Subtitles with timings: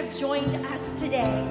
[0.00, 1.42] have joined us today.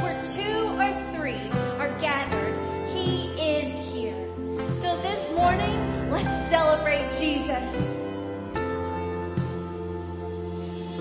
[0.00, 1.48] Where two or three
[1.78, 2.54] are gathered,
[2.90, 4.70] He is here.
[4.70, 7.76] So this morning, let's celebrate Jesus.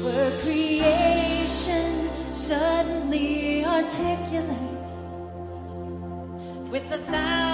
[0.05, 4.85] Where creation suddenly articulate
[6.71, 7.44] with a thousand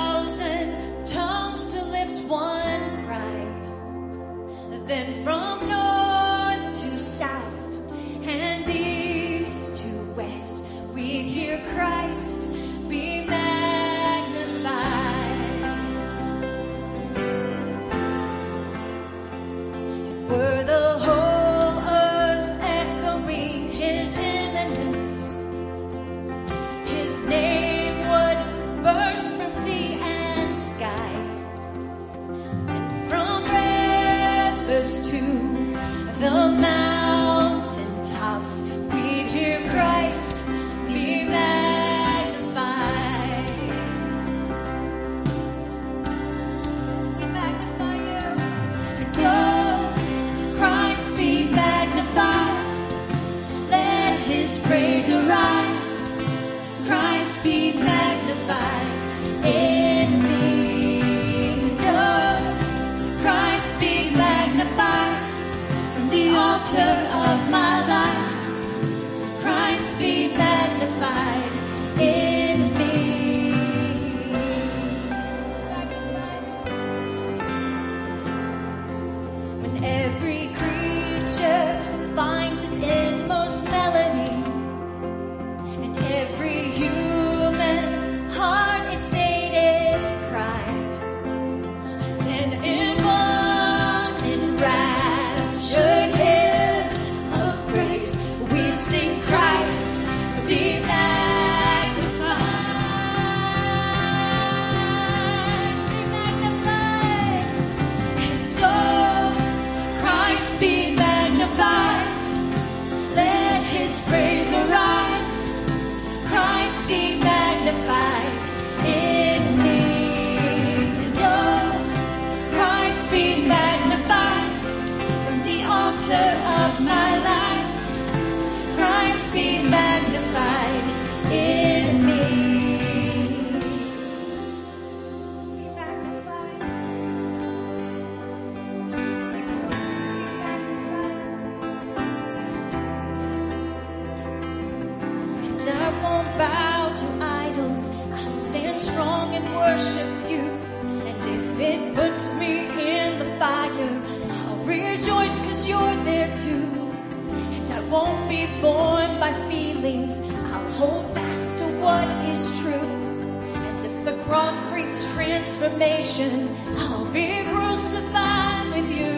[165.61, 166.55] transformation.
[166.77, 169.11] I'll be crucified with you.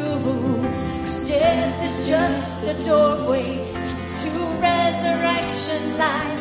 [1.05, 6.39] Cause death is just a doorway into resurrection life.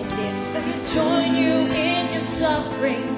[0.00, 3.13] And if I join you in your suffering,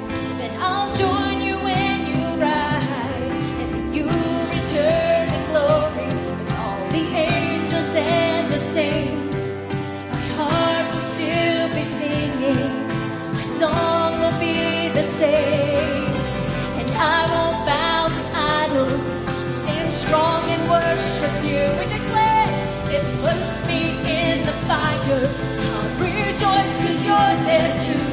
[25.09, 28.07] I'll rejoice cause you're there too.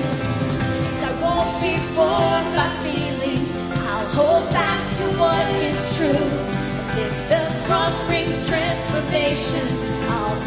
[1.02, 3.50] I won't be formed by feelings.
[3.90, 6.30] I'll hold fast to what is true.
[7.06, 9.68] If the cross brings transformation,
[10.08, 10.40] I'll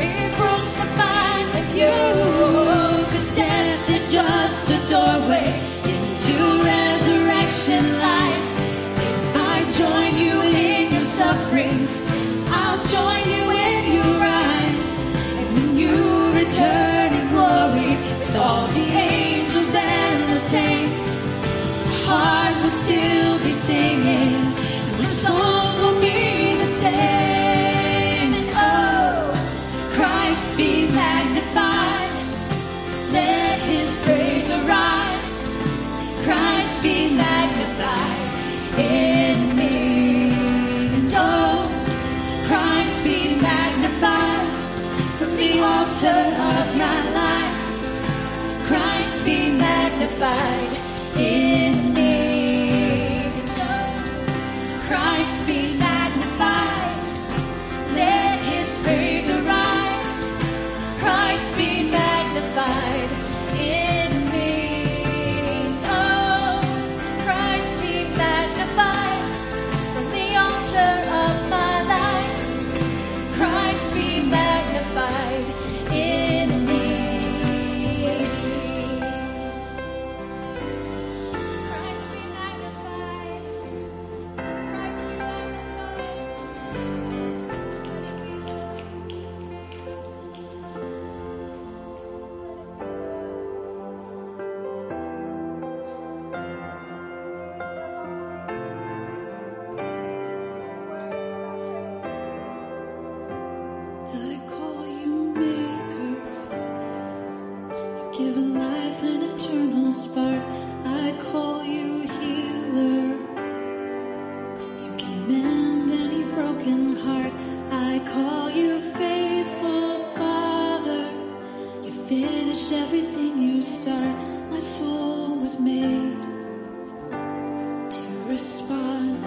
[128.37, 129.25] respond.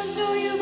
[0.00, 0.61] I know you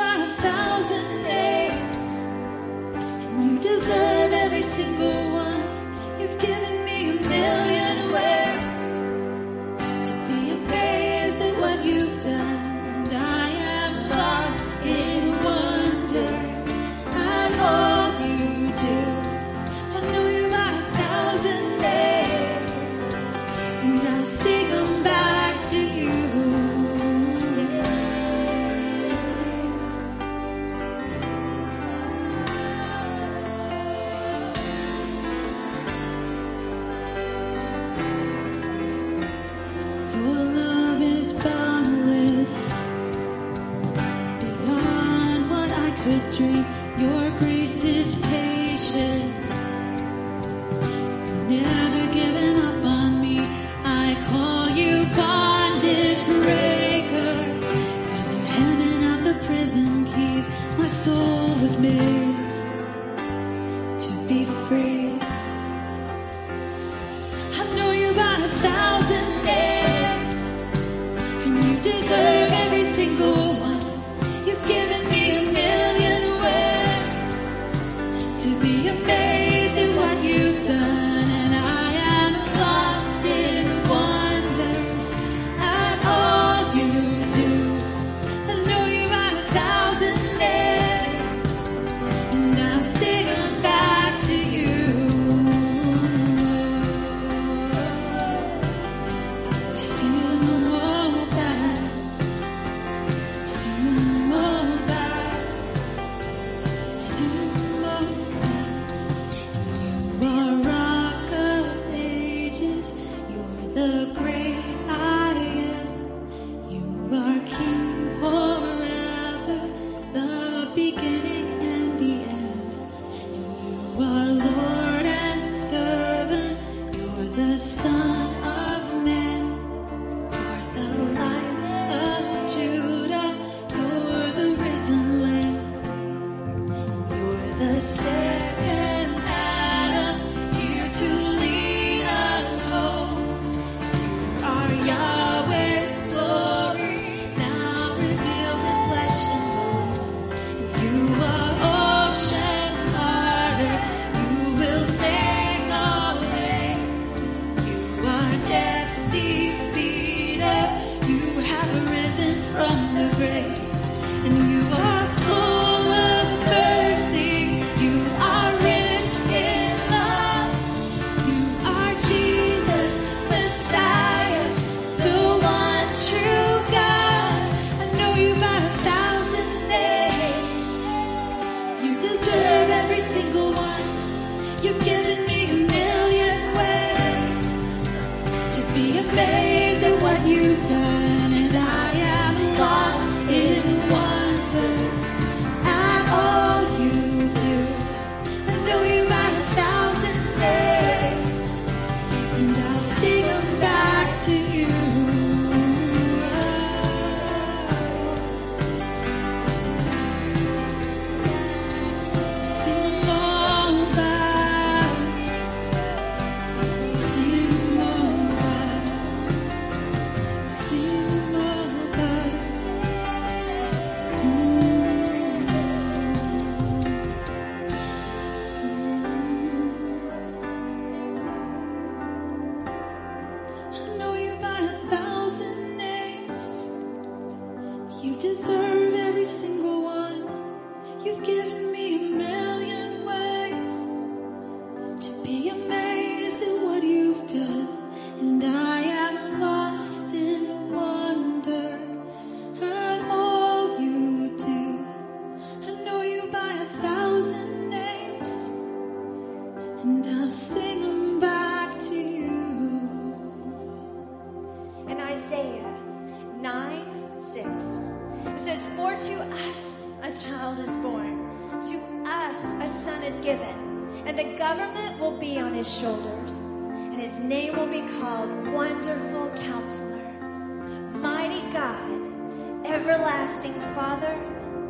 [282.91, 284.15] everlasting Father,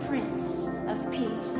[0.07, 1.57] Prince of Peace.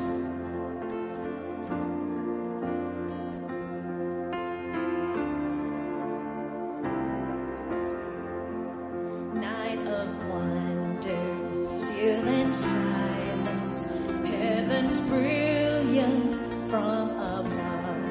[9.33, 13.81] Night of wonder, still and silent,
[14.27, 18.05] heaven's brilliance from above,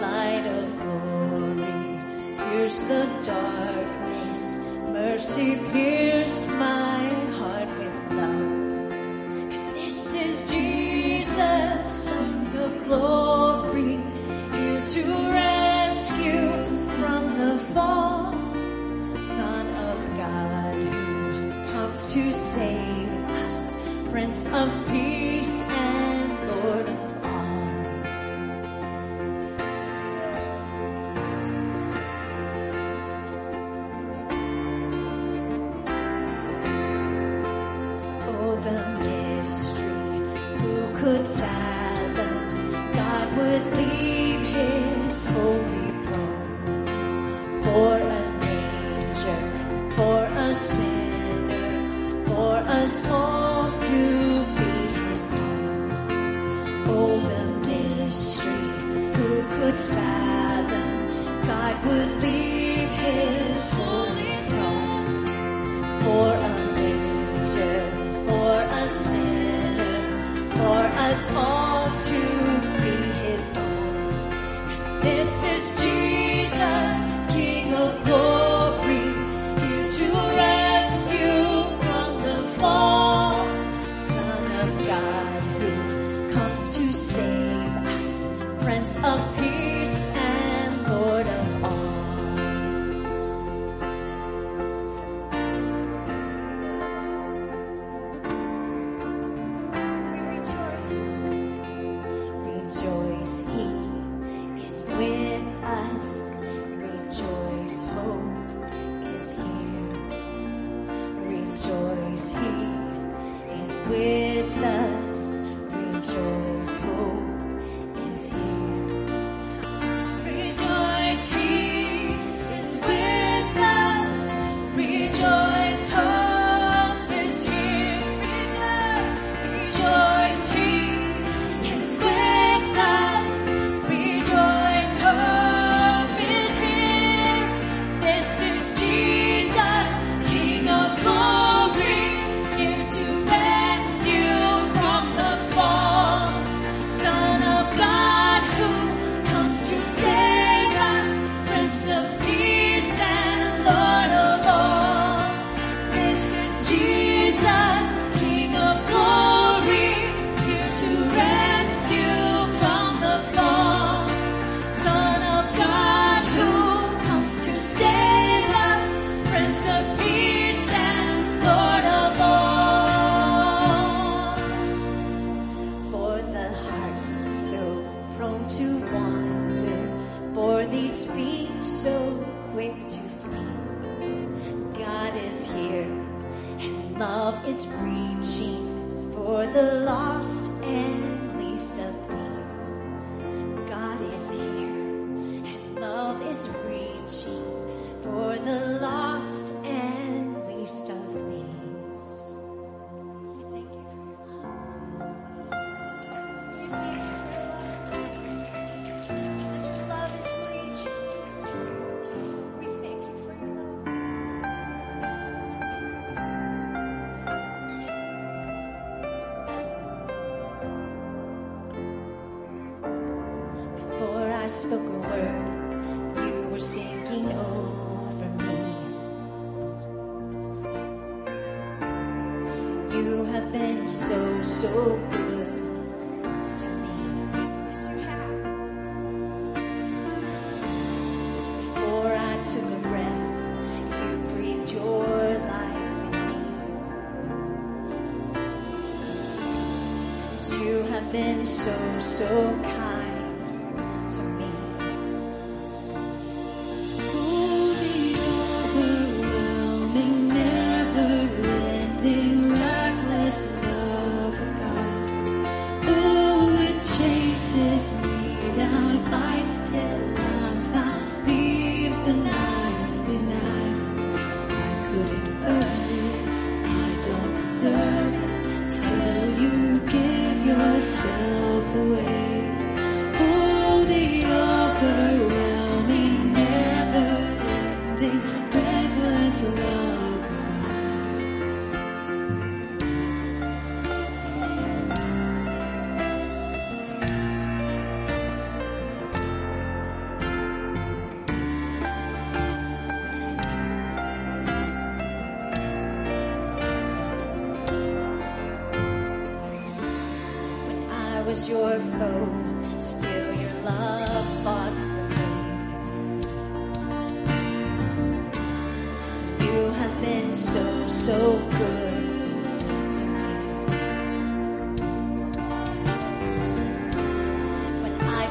[0.00, 2.00] light of glory,
[2.50, 4.56] pierce the darkness,
[4.92, 5.87] mercy pierce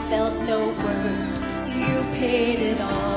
[0.10, 1.38] felt no worth,
[1.68, 3.17] you paid it all.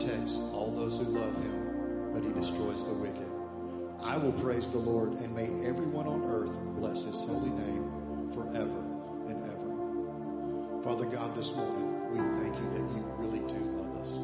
[0.00, 3.26] Protects all those who love him, but he destroys the wicked.
[4.02, 8.80] I will praise the Lord, and may everyone on earth bless his holy name forever
[9.28, 10.82] and ever.
[10.82, 14.16] Father God, this morning, we thank you that you really do love us.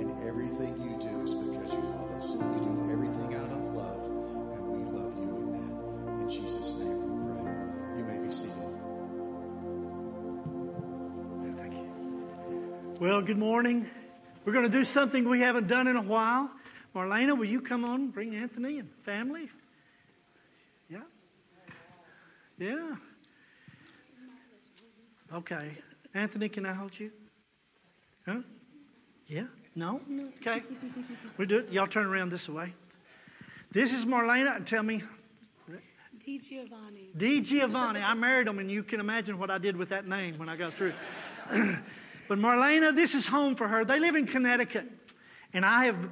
[0.00, 2.30] And everything you do is because you love us.
[2.30, 4.06] You do everything out of love,
[4.54, 6.22] and we love you in that.
[6.22, 7.98] In Jesus' name we pray.
[7.98, 8.56] You may be seated.
[11.56, 12.96] Thank you.
[12.98, 13.88] Well, good morning.
[14.44, 16.50] We're going to do something we haven't done in a while.
[16.94, 19.48] Marlena, will you come on, bring Anthony and family?
[20.88, 21.00] Yeah?
[22.58, 22.96] Yeah.
[25.32, 25.78] Okay.
[26.14, 27.10] Anthony, can I hold you?
[28.26, 28.40] Huh?
[29.28, 29.44] Yeah?
[29.76, 30.00] No?
[30.40, 30.62] Okay.
[31.36, 31.70] We do it.
[31.70, 32.74] Y'all turn around this way.
[33.70, 35.02] This is Marlena, and tell me,
[36.18, 37.08] Di Giovanni.
[37.16, 37.40] D.
[37.40, 38.00] Giovanni.
[38.00, 40.56] I married him, and you can imagine what I did with that name when I
[40.56, 40.92] got through.
[42.30, 43.84] but Marlena, this is home for her.
[43.84, 44.86] They live in Connecticut.
[45.52, 46.08] And I have,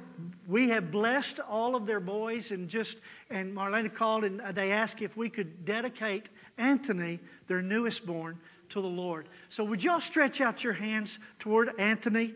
[0.49, 2.97] we have blessed all of their boys, and just,
[3.29, 6.27] and Marlena called and they asked if we could dedicate
[6.57, 9.29] Anthony, their newest born, to the Lord.
[9.47, 12.33] So would y'all stretch out your hands toward Anthony?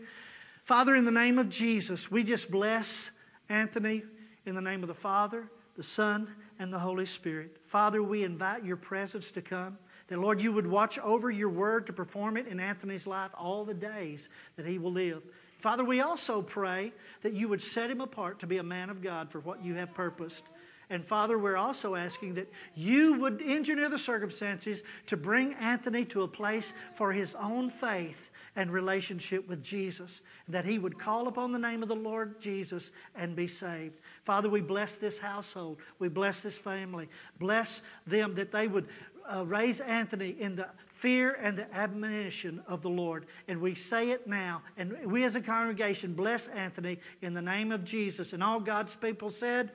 [0.63, 3.09] Father, in the name of Jesus, we just bless
[3.49, 4.03] Anthony
[4.45, 7.57] in the name of the Father, the Son, and the Holy Spirit.
[7.65, 9.77] Father, we invite your presence to come.
[10.07, 13.65] That, Lord, you would watch over your word to perform it in Anthony's life all
[13.65, 15.23] the days that he will live.
[15.59, 19.01] Father, we also pray that you would set him apart to be a man of
[19.01, 20.43] God for what you have purposed.
[20.89, 26.23] And Father, we're also asking that you would engineer the circumstances to bring Anthony to
[26.23, 31.51] a place for his own faith and relationship with Jesus, that he would call upon
[31.51, 33.99] the name of the Lord Jesus and be saved.
[34.23, 35.77] Father, we bless this household.
[35.97, 37.09] We bless this family.
[37.39, 38.87] Bless them that they would
[39.31, 43.25] uh, raise Anthony in the fear and the admonition of the Lord.
[43.47, 44.61] And we say it now.
[44.77, 48.33] And we as a congregation bless Anthony in the name of Jesus.
[48.33, 49.71] And all God's people said,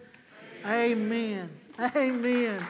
[0.65, 1.51] Amen.
[1.79, 1.97] Amen.
[1.97, 2.67] Amen.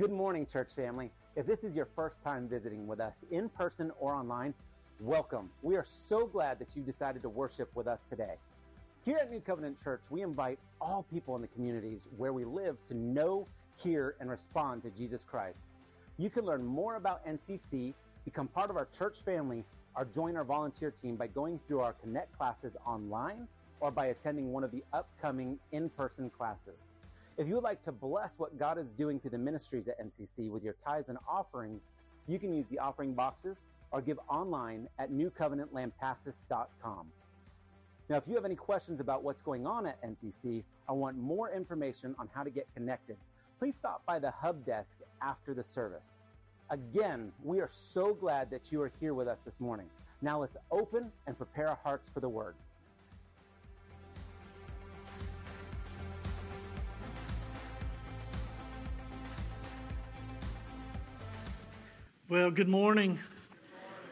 [0.00, 1.10] Good morning, church family.
[1.36, 4.52] If this is your first time visiting with us in person or online,
[4.98, 5.48] welcome.
[5.62, 8.34] We are so glad that you decided to worship with us today.
[9.04, 12.78] Here at New Covenant Church, we invite all people in the communities where we live
[12.88, 15.80] to know, hear, and respond to Jesus Christ.
[16.18, 19.64] You can learn more about NCC, become part of our church family,
[19.94, 23.46] or join our volunteer team by going through our Connect classes online
[23.78, 26.90] or by attending one of the upcoming in-person classes.
[27.40, 30.50] If you would like to bless what God is doing through the ministries at NCC
[30.50, 31.90] with your tithes and offerings,
[32.28, 37.06] you can use the offering boxes or give online at newcovenantlampasas.com.
[38.10, 41.50] Now, if you have any questions about what's going on at NCC or want more
[41.50, 43.16] information on how to get connected,
[43.58, 46.20] please stop by the hub desk after the service.
[46.68, 49.86] Again, we are so glad that you are here with us this morning.
[50.20, 52.54] Now let's open and prepare our hearts for the word.
[62.30, 63.18] Well, good morning.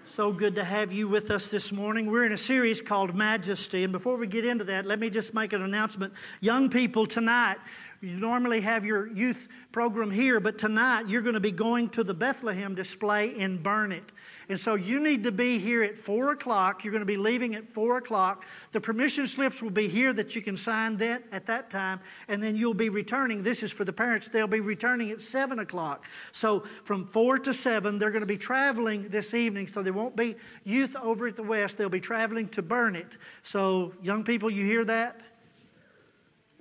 [0.07, 2.11] So good to have you with us this morning.
[2.11, 3.85] We're in a series called Majesty.
[3.85, 6.13] And before we get into that, let me just make an announcement.
[6.41, 7.59] Young people, tonight,
[8.01, 12.03] You normally have your youth program here, but tonight you're going to be going to
[12.03, 14.11] the Bethlehem display in Burnet.
[14.49, 16.83] And so you need to be here at 4 o'clock.
[16.83, 18.45] You're going to be leaving at 4 o'clock.
[18.73, 22.01] The permission slips will be here that you can sign that at that time.
[22.29, 23.43] And then you'll be returning.
[23.43, 24.29] This is for the parents.
[24.29, 26.07] They'll be returning at 7 o'clock.
[26.33, 29.67] So from 4 to 7, they're going to be traveling this evening.
[29.67, 31.77] So there won't be youth over at the West.
[31.77, 33.19] They'll be traveling to Burnet.
[33.43, 35.21] So, young people, you hear that?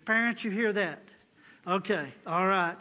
[0.05, 1.03] Parents, you hear that?
[1.67, 2.77] Okay, all right.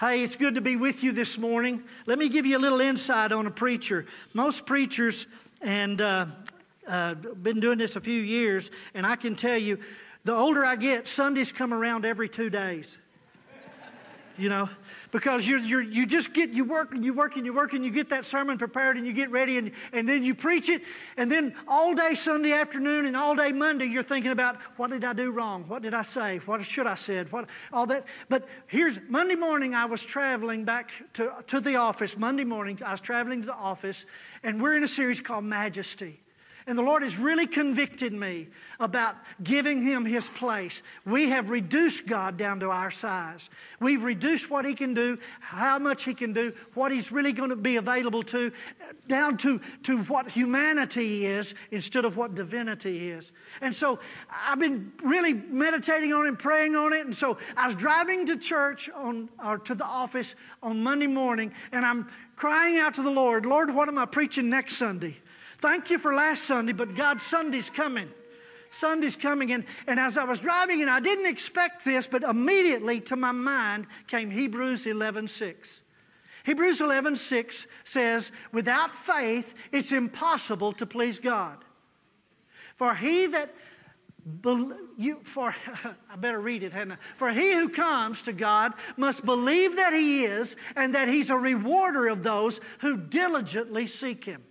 [0.00, 1.82] Hey, it's good to be with you this morning.
[2.06, 4.06] Let me give you a little insight on a preacher.
[4.32, 5.26] Most preachers,
[5.60, 6.26] and uh,
[6.86, 9.80] uh, been doing this a few years, and I can tell you,
[10.22, 12.96] the older I get, Sundays come around every two days.
[14.38, 14.68] You know,
[15.10, 17.84] because you you you just get you work and you work and you work and
[17.84, 20.82] you get that sermon prepared and you get ready and, and then you preach it
[21.16, 25.02] and then all day Sunday afternoon and all day Monday you're thinking about what did
[25.02, 25.64] I do wrong?
[25.66, 26.38] What did I say?
[26.46, 27.32] What should I said?
[27.32, 28.06] What all that.
[28.28, 32.16] But here's Monday morning I was traveling back to to the office.
[32.16, 34.04] Monday morning I was traveling to the office
[34.44, 36.20] and we're in a series called Majesty
[36.68, 40.82] and the Lord has really convicted me about giving Him His place.
[41.06, 43.48] We have reduced God down to our size.
[43.80, 47.48] We've reduced what He can do, how much He can do, what He's really going
[47.48, 48.52] to be available to,
[49.08, 53.32] down to, to what humanity is instead of what divinity is.
[53.62, 53.98] And so
[54.30, 57.06] I've been really meditating on it and praying on it.
[57.06, 61.54] And so I was driving to church on, or to the office on Monday morning,
[61.72, 65.16] and I'm crying out to the Lord, Lord, what am I preaching next Sunday?
[65.58, 68.10] Thank you for last Sunday, but God, Sunday's coming.
[68.70, 69.52] Sunday's coming.
[69.52, 73.32] And, and as I was driving, and I didn't expect this, but immediately to my
[73.32, 75.80] mind came Hebrews 11 6.
[76.44, 81.58] Hebrews 11 6 says, Without faith, it's impossible to please God.
[82.76, 83.54] For he that
[84.96, 85.54] you, for
[86.10, 87.00] I better read it, hadn't?
[87.16, 91.36] For he who comes to God must believe that he is, and that he's a
[91.36, 94.42] rewarder of those who diligently seek him.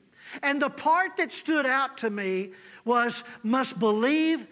[0.41, 2.51] And the part that stood out to me
[2.85, 4.47] was must believe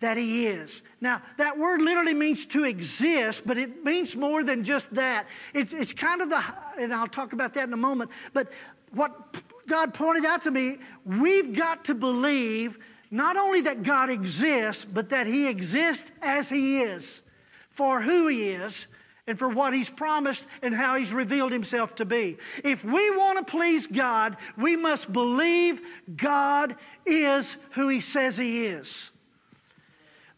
[0.00, 0.82] that he is.
[1.00, 5.26] Now, that word literally means to exist, but it means more than just that.
[5.54, 6.42] It's, it's kind of the,
[6.78, 8.52] and I'll talk about that in a moment, but
[8.90, 9.36] what
[9.66, 12.78] God pointed out to me, we've got to believe
[13.10, 17.22] not only that God exists, but that he exists as he is,
[17.70, 18.86] for who he is,
[19.26, 22.38] and for what He's promised and how He's revealed Himself to be.
[22.64, 25.80] If we want to please God, we must believe
[26.16, 29.10] God is who He says He is.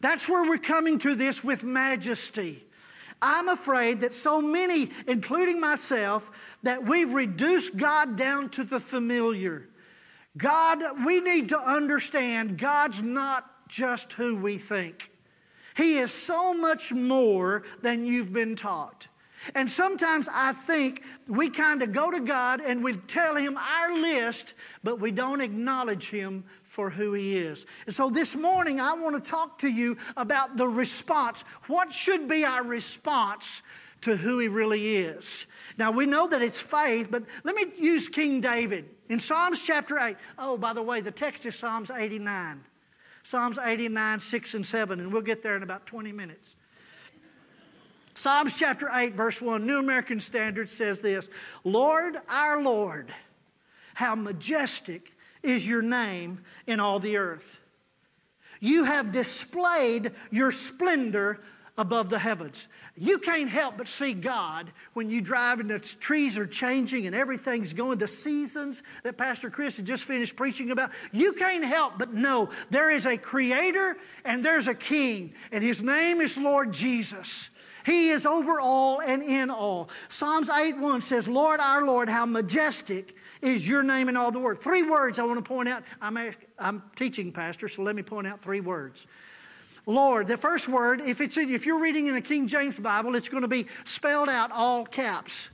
[0.01, 2.63] That's where we're coming to this with majesty.
[3.21, 6.29] I'm afraid that so many, including myself,
[6.63, 9.67] that we've reduced God down to the familiar.
[10.37, 15.11] God, we need to understand God's not just who we think.
[15.75, 19.07] He is so much more than you've been taught.
[19.53, 23.95] And sometimes I think we kind of go to God and we tell Him our
[23.95, 27.65] list, but we don't acknowledge Him for who He is.
[27.85, 31.43] And so this morning I want to talk to you about the response.
[31.67, 33.61] What should be our response
[34.01, 35.45] to who He really is?
[35.77, 38.85] Now we know that it's faith, but let me use King David.
[39.09, 42.63] In Psalms chapter 8, oh, by the way, the text is Psalms 89.
[43.25, 46.55] Psalms 89, 6, and 7, and we'll get there in about 20 minutes.
[48.13, 51.27] Psalms chapter 8, verse 1, New American Standard says this
[51.63, 53.11] Lord, our Lord,
[53.95, 55.11] how majestic
[55.41, 57.61] is your name in all the earth.
[58.59, 61.41] You have displayed your splendor
[61.79, 62.67] above the heavens.
[62.97, 67.15] You can't help but see God when you drive and the trees are changing and
[67.15, 70.91] everything's going, the seasons that Pastor Chris had just finished preaching about.
[71.11, 75.81] You can't help but know there is a creator and there's a king, and his
[75.81, 77.49] name is Lord Jesus.
[77.85, 79.89] He is over all and in all.
[80.07, 84.39] Psalms 8 1 says, Lord, our Lord, how majestic is your name in all the
[84.39, 84.59] world.
[84.59, 85.83] Three words I want to point out.
[86.01, 86.17] I'm,
[86.57, 89.05] I'm teaching, Pastor, so let me point out three words.
[89.85, 90.27] Lord.
[90.27, 93.29] The first word, if, it's in, if you're reading in the King James Bible, it's
[93.29, 95.49] going to be spelled out all caps.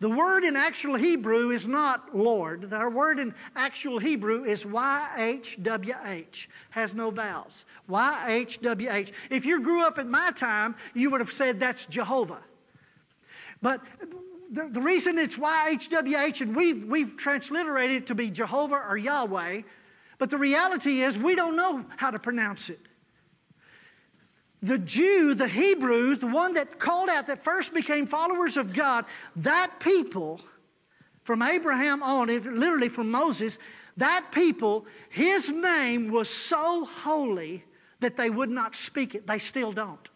[0.00, 2.68] The word in actual Hebrew is not Lord.
[2.70, 7.64] The word in actual Hebrew is YHWH, has no vowels.
[7.88, 9.12] YHWH.
[9.30, 12.42] If you grew up at my time, you would have said that's Jehovah.
[13.62, 13.80] But
[14.50, 19.62] the, the reason it's YHWH, and we've, we've transliterated it to be Jehovah or Yahweh,
[20.18, 22.80] but the reality is we don't know how to pronounce it
[24.64, 29.04] the Jew, the Hebrews, the one that called out, that first became followers of God,
[29.36, 30.40] that people,
[31.22, 33.58] from Abraham on, literally from Moses,
[33.98, 37.64] that people, his name was so holy
[38.00, 39.26] that they would not speak it.
[39.26, 40.08] They still don't.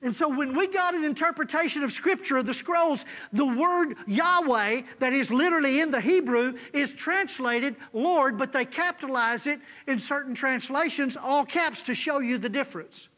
[0.00, 4.82] And so when we got an interpretation of Scripture, of the scrolls, the word Yahweh,
[5.00, 10.34] that is literally in the Hebrew, is translated Lord, but they capitalize it in certain
[10.34, 13.08] translations, all caps, to show you the difference.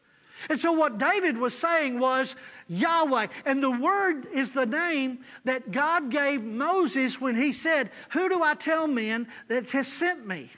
[0.49, 2.35] And so what David was saying was
[2.67, 3.27] Yahweh.
[3.45, 8.41] And the word is the name that God gave Moses when he said, Who do
[8.41, 10.49] I tell men that has sent me?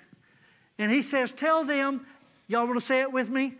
[0.78, 2.06] And he says, Tell them,
[2.48, 3.56] y'all want to say it with me?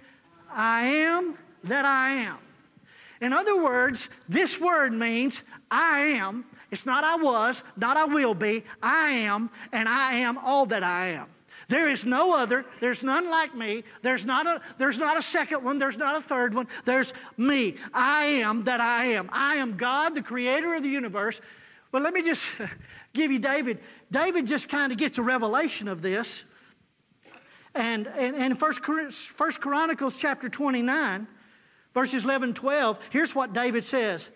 [0.50, 2.38] I am that I am.
[3.24, 6.44] In other words, this word means I am.
[6.72, 8.66] It's not I was, not I will be.
[8.82, 11.28] I am, and I am all that I am.
[11.70, 12.66] There is no other.
[12.82, 13.86] There's none like me.
[14.02, 15.78] There's not a, there's not a second one.
[15.78, 16.68] There's not a third one.
[16.84, 17.78] There's me.
[17.94, 19.30] I am that I am.
[19.32, 21.40] I am God, the creator of the universe.
[21.94, 22.44] But let me just
[23.14, 23.80] give you David.
[24.12, 26.44] David just kind of gets a revelation of this.
[27.74, 31.26] And in First, First Chronicles chapter 29,
[31.94, 34.30] verses 11 12, here's what David says.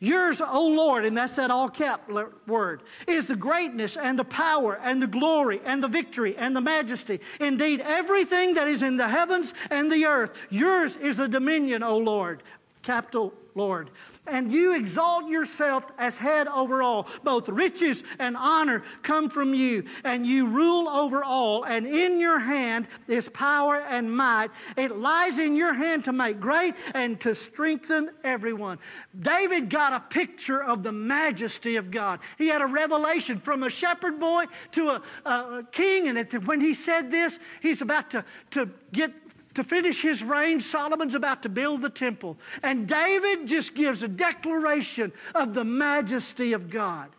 [0.00, 2.10] Yours, O Lord, and that's that all cap
[2.46, 6.60] word, is the greatness and the power and the glory and the victory and the
[6.60, 7.20] majesty.
[7.40, 11.96] Indeed, everything that is in the heavens and the earth, yours is the dominion, O
[11.96, 12.42] Lord.
[12.82, 13.90] Capital Lord
[14.26, 17.06] and you exalt yourself as head over all.
[17.22, 21.64] Both riches and honor come from you, and you rule over all.
[21.64, 24.50] And in your hand is power and might.
[24.76, 28.78] It lies in your hand to make great and to strengthen everyone.
[29.18, 32.20] David got a picture of the majesty of God.
[32.38, 36.74] He had a revelation from a shepherd boy to a, a king, and when he
[36.74, 39.12] said this, he's about to, to get
[39.54, 42.36] to finish his reign, Solomon's about to build the temple.
[42.62, 47.10] And David just gives a declaration of the majesty of God.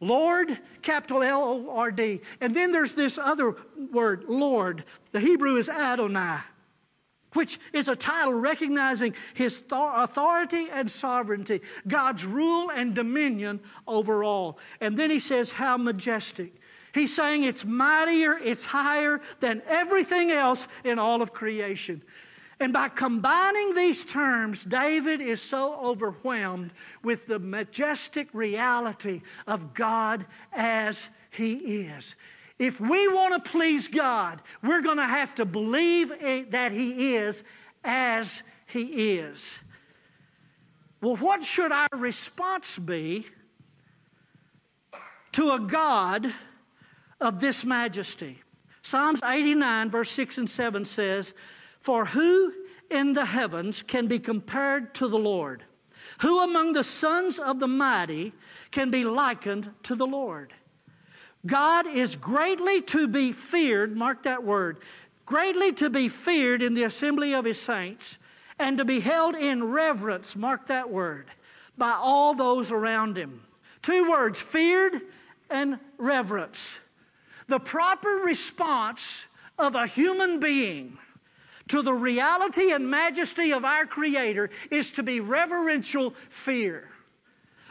[0.00, 2.20] Lord, capital L O R D.
[2.40, 3.54] And then there's this other
[3.92, 4.84] word, Lord.
[5.12, 6.40] The Hebrew is Adonai,
[7.34, 14.58] which is a title recognizing his authority and sovereignty, God's rule and dominion over all.
[14.80, 16.52] And then he says, How majestic.
[16.92, 22.02] He's saying it's mightier, it's higher than everything else in all of creation.
[22.60, 26.70] And by combining these terms, David is so overwhelmed
[27.02, 32.14] with the majestic reality of God as He is.
[32.58, 36.10] If we want to please God, we're going to have to believe
[36.50, 37.42] that He is
[37.82, 39.58] as He is.
[41.00, 43.26] Well, what should our response be
[45.32, 46.32] to a God?
[47.22, 48.42] Of this majesty.
[48.82, 51.32] Psalms 89, verse 6 and 7 says,
[51.78, 52.52] For who
[52.90, 55.64] in the heavens can be compared to the Lord?
[56.20, 58.32] Who among the sons of the mighty
[58.70, 60.52] can be likened to the Lord?
[61.46, 64.78] God is greatly to be feared, mark that word,
[65.26, 68.18] greatly to be feared in the assembly of his saints,
[68.58, 71.30] and to be held in reverence, mark that word,
[71.76, 73.42] by all those around him.
[73.80, 75.00] Two words, feared
[75.50, 76.78] and reverence.
[77.52, 79.26] The proper response
[79.58, 80.96] of a human being
[81.68, 86.88] to the reality and majesty of our Creator is to be reverential fear.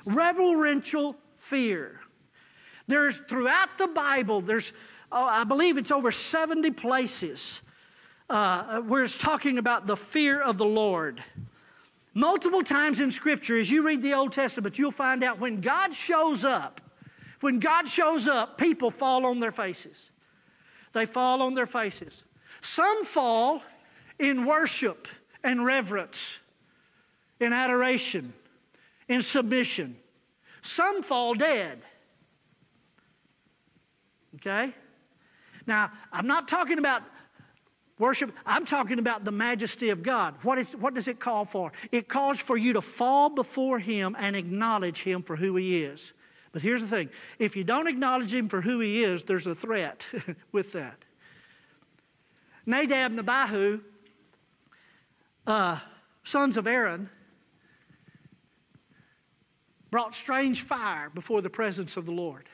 [0.05, 1.99] Reverential fear.
[2.85, 4.71] There's throughout the Bible, there's,
[5.11, 7.61] oh, I believe it's over 70 places
[8.29, 11.23] uh, where it's talking about the fear of the Lord.
[12.13, 15.95] Multiple times in Scripture, as you read the Old Testament, you'll find out when God
[15.95, 16.81] shows up,
[17.41, 20.09] when God shows up, people fall on their faces.
[20.93, 22.23] They fall on their faces.
[22.61, 23.63] Some fall
[24.19, 25.07] in worship
[25.43, 26.37] and reverence,
[27.39, 28.33] in adoration,
[29.07, 29.97] in submission.
[30.61, 31.81] Some fall dead.
[34.35, 34.73] Okay?
[35.65, 37.01] Now, I'm not talking about
[37.97, 40.35] worship, I'm talking about the majesty of God.
[40.43, 41.71] What, is, what does it call for?
[41.91, 46.13] It calls for you to fall before Him and acknowledge Him for who He is.
[46.51, 49.55] But here's the thing if you don't acknowledge him for who he is, there's a
[49.55, 50.05] threat
[50.51, 50.97] with that.
[52.65, 53.81] Nadab and Abihu,
[55.47, 55.79] uh,
[56.23, 57.09] sons of Aaron,
[59.89, 62.47] brought strange fire before the presence of the Lord.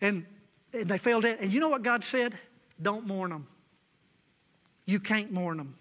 [0.00, 0.26] And,
[0.72, 1.38] and they fell dead.
[1.40, 2.38] And you know what God said?
[2.80, 3.46] Don't mourn them.
[4.84, 5.74] You can't mourn them.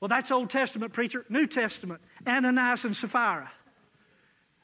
[0.00, 1.24] Well, that's Old Testament preacher.
[1.28, 3.50] New Testament, Ananias and Sapphira.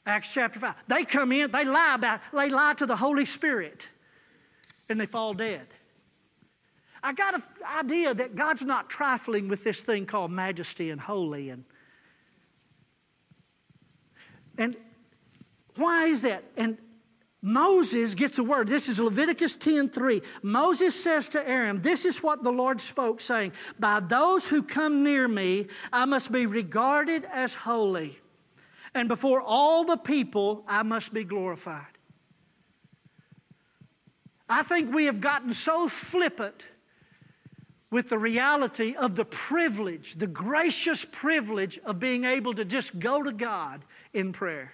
[0.05, 0.75] Acts chapter 5.
[0.87, 3.87] They come in, they lie about, they lie to the Holy Spirit,
[4.89, 5.67] and they fall dead.
[7.01, 7.43] I got an
[7.79, 11.65] idea that God's not trifling with this thing called majesty and holy and
[14.57, 14.77] and
[15.75, 16.43] why is that?
[16.55, 16.77] And
[17.45, 18.69] Moses gets a word.
[18.69, 20.21] This is Leviticus 10 3.
[20.41, 25.03] Moses says to Aaron, This is what the Lord spoke, saying, By those who come
[25.03, 28.17] near me, I must be regarded as holy,
[28.95, 31.85] and before all the people, I must be glorified.
[34.47, 36.63] I think we have gotten so flippant
[37.91, 43.21] with the reality of the privilege, the gracious privilege of being able to just go
[43.21, 43.83] to God
[44.13, 44.71] in prayer.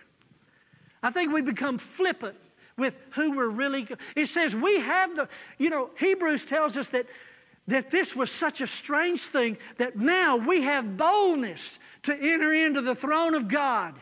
[1.02, 2.36] I think we become flippant
[2.80, 3.88] with who we're really.
[4.16, 7.06] It says we have the, you know, Hebrews tells us that
[7.70, 12.82] that this was such a strange thing that now we have boldness to enter into
[12.82, 13.94] the throne of God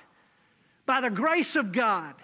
[0.86, 2.16] by the grace of God,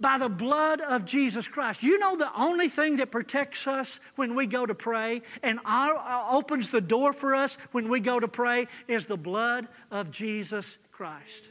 [0.00, 1.84] by the blood of Jesus Christ.
[1.84, 6.26] You know, the only thing that protects us when we go to pray and uh,
[6.28, 10.76] opens the door for us when we go to pray is the blood of Jesus
[10.90, 11.44] Christ.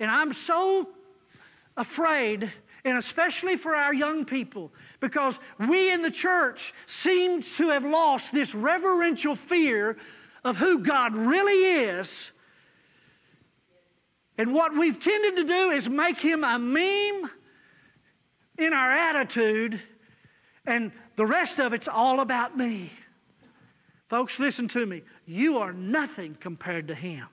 [0.00, 0.88] And I'm so
[1.76, 2.52] afraid,
[2.84, 8.32] and especially for our young people, because we in the church seem to have lost
[8.32, 9.96] this reverential fear
[10.44, 12.30] of who God really is.
[14.38, 17.30] And what we've tended to do is make him a meme
[18.58, 19.80] in our attitude,
[20.64, 22.92] and the rest of it's all about me.
[24.08, 25.02] Folks, listen to me.
[25.26, 27.26] You are nothing compared to him.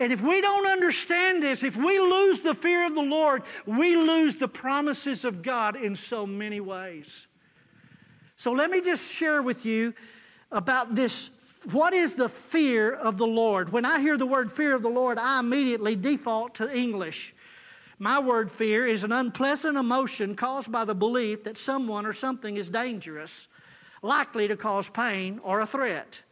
[0.00, 3.96] And if we don't understand this, if we lose the fear of the Lord, we
[3.96, 7.26] lose the promises of God in so many ways.
[8.36, 9.94] So let me just share with you
[10.52, 11.30] about this.
[11.72, 13.72] What is the fear of the Lord?
[13.72, 17.34] When I hear the word fear of the Lord, I immediately default to English.
[17.98, 22.56] My word fear is an unpleasant emotion caused by the belief that someone or something
[22.56, 23.48] is dangerous,
[24.02, 26.22] likely to cause pain or a threat.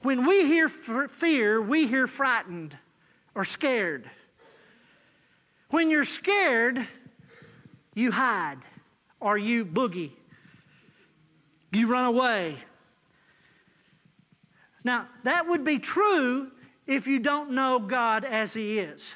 [0.00, 2.76] When we hear fear, we hear frightened
[3.34, 4.10] or scared.
[5.70, 6.86] When you're scared,
[7.94, 8.58] you hide
[9.20, 10.12] or you boogie.
[11.72, 12.56] You run away.
[14.84, 16.50] Now, that would be true
[16.86, 19.14] if you don't know God as He is.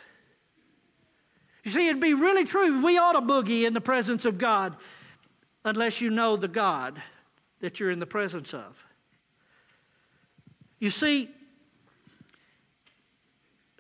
[1.65, 2.83] You see, it'd be really true.
[2.85, 4.77] We ought to boogie in the presence of God
[5.65, 7.03] unless you know the God
[7.61, 8.86] that you're in the presence of.
[10.79, 11.31] You see,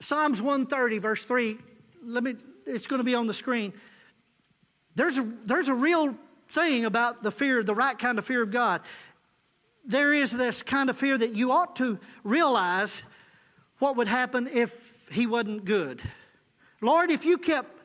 [0.00, 1.58] Psalms 130, verse 3,
[2.04, 2.36] let me,
[2.66, 3.72] it's going to be on the screen.
[4.94, 6.16] There's a, there's a real
[6.48, 8.80] thing about the fear, the right kind of fear of God.
[9.84, 13.02] There is this kind of fear that you ought to realize
[13.78, 16.02] what would happen if He wasn't good.
[16.80, 17.82] Lord, if you kept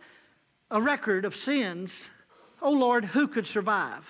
[0.70, 2.08] a record of sins,
[2.62, 4.10] oh Lord, who could survive?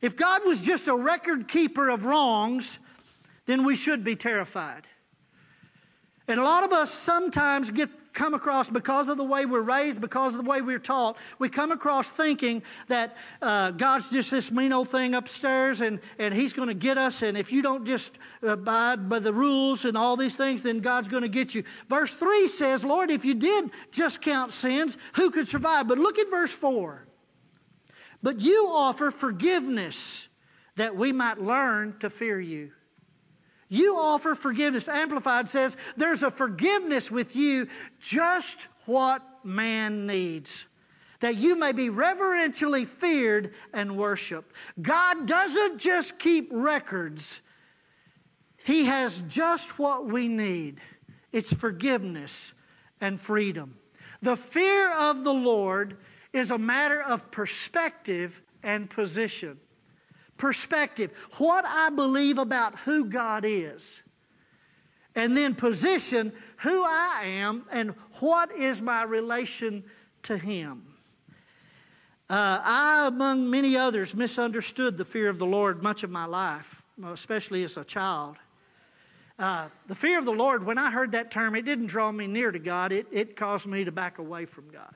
[0.00, 2.78] If God was just a record keeper of wrongs,
[3.48, 4.86] then we should be terrified.
[6.28, 10.00] And a lot of us sometimes get come across because of the way we're raised,
[10.00, 14.50] because of the way we're taught, we come across thinking that uh, God's just this
[14.50, 17.22] mean old thing upstairs and, and He's going to get us.
[17.22, 21.08] And if you don't just abide by the rules and all these things, then God's
[21.08, 21.62] going to get you.
[21.88, 25.86] Verse 3 says, Lord, if you did just count sins, who could survive?
[25.86, 27.06] But look at verse 4.
[28.20, 30.28] But you offer forgiveness
[30.74, 32.72] that we might learn to fear you.
[33.68, 34.88] You offer forgiveness.
[34.88, 37.68] Amplified says there's a forgiveness with you,
[38.00, 40.66] just what man needs.
[41.20, 44.54] That you may be reverentially feared and worshiped.
[44.80, 47.42] God doesn't just keep records,
[48.64, 50.80] He has just what we need
[51.30, 52.54] it's forgiveness
[53.00, 53.76] and freedom.
[54.22, 55.98] The fear of the Lord
[56.32, 59.60] is a matter of perspective and position
[60.38, 64.00] perspective, what I believe about who God is,
[65.14, 69.84] and then position who I am and what is my relation
[70.22, 70.84] to Him.
[72.30, 76.82] Uh, I, among many others, misunderstood the fear of the Lord much of my life,
[77.04, 78.36] especially as a child.
[79.38, 82.26] Uh, the fear of the Lord, when I heard that term, it didn't draw me
[82.26, 82.92] near to God.
[82.92, 84.94] It, it caused me to back away from God,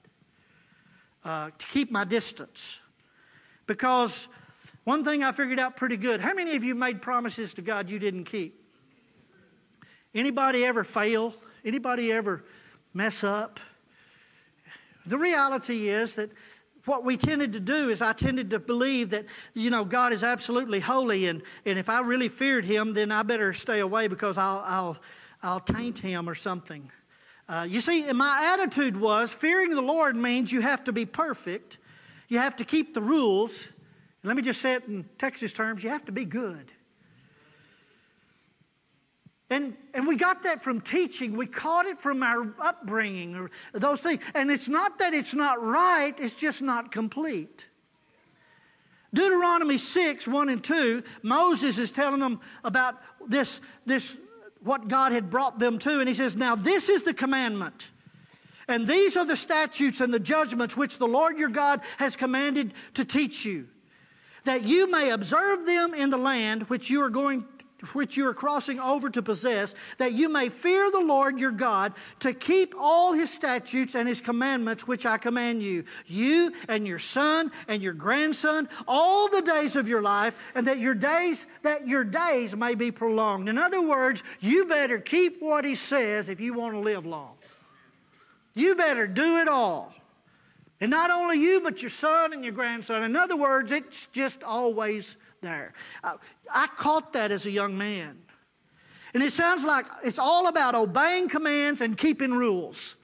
[1.24, 2.78] uh, to keep my distance.
[3.66, 4.26] Because
[4.84, 6.20] one thing I figured out pretty good.
[6.20, 8.58] How many of you made promises to God you didn't keep?
[10.14, 11.34] Anybody ever fail?
[11.64, 12.44] Anybody ever
[12.92, 13.60] mess up?
[15.06, 16.30] The reality is that
[16.84, 20.24] what we tended to do is I tended to believe that, you know, God is
[20.24, 24.36] absolutely holy, and, and if I really feared Him, then I better stay away because
[24.36, 24.96] I'll, I'll,
[25.42, 26.90] I'll taint Him or something.
[27.48, 31.78] Uh, you see, my attitude was fearing the Lord means you have to be perfect,
[32.28, 33.68] you have to keep the rules,
[34.24, 36.70] let me just say it in Texas terms you have to be good.
[39.50, 41.36] And, and we got that from teaching.
[41.36, 44.22] We caught it from our upbringing or those things.
[44.34, 47.66] And it's not that it's not right, it's just not complete.
[49.12, 52.94] Deuteronomy 6, 1 and 2, Moses is telling them about
[53.28, 54.16] this, this,
[54.60, 56.00] what God had brought them to.
[56.00, 57.88] And he says, Now this is the commandment.
[58.68, 62.72] And these are the statutes and the judgments which the Lord your God has commanded
[62.94, 63.68] to teach you,
[64.44, 67.44] that you may observe them in the land which you are going
[67.92, 71.92] which you are crossing over to possess, that you may fear the Lord your God,
[72.20, 76.98] to keep all his statutes and his commandments which I command you, you and your
[76.98, 81.88] son and your grandson, all the days of your life, and that your days that
[81.88, 83.48] your days may be prolonged.
[83.48, 87.34] In other words, you better keep what he says if you want to live long.
[88.54, 89.92] You better do it all.
[90.82, 93.04] And not only you, but your son and your grandson.
[93.04, 95.74] In other words, it's just always there.
[96.02, 96.14] Uh,
[96.52, 98.18] I caught that as a young man.
[99.14, 102.96] And it sounds like it's all about obeying commands and keeping rules.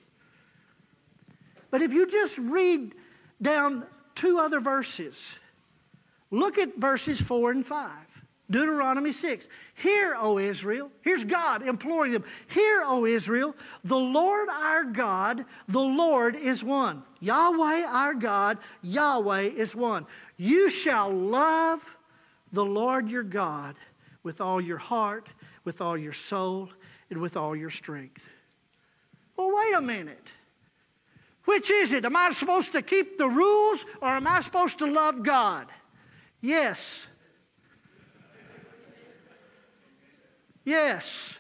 [1.71, 2.97] But if you just read
[3.41, 5.37] down two other verses,
[6.33, 7.91] look at verses 4 and 5.
[8.51, 9.47] Deuteronomy 6.
[9.75, 10.91] Hear, O Israel.
[11.03, 12.25] Here's God imploring them.
[12.49, 17.03] Hear, O Israel, the Lord our God, the Lord is one.
[17.21, 20.07] Yahweh our God, Yahweh is one.
[20.37, 21.97] You shall love
[22.53, 23.77] the Lord your God
[24.23, 25.29] with all your heart,
[25.65, 26.71] with all your soul,
[27.11, 28.23] and with all your strength.
[29.37, 30.27] Well, wait a minute.
[31.45, 32.05] Which is it?
[32.05, 35.67] Am I supposed to keep the rules or am I supposed to love God?
[36.41, 37.07] Yes.
[40.69, 41.33] Yes.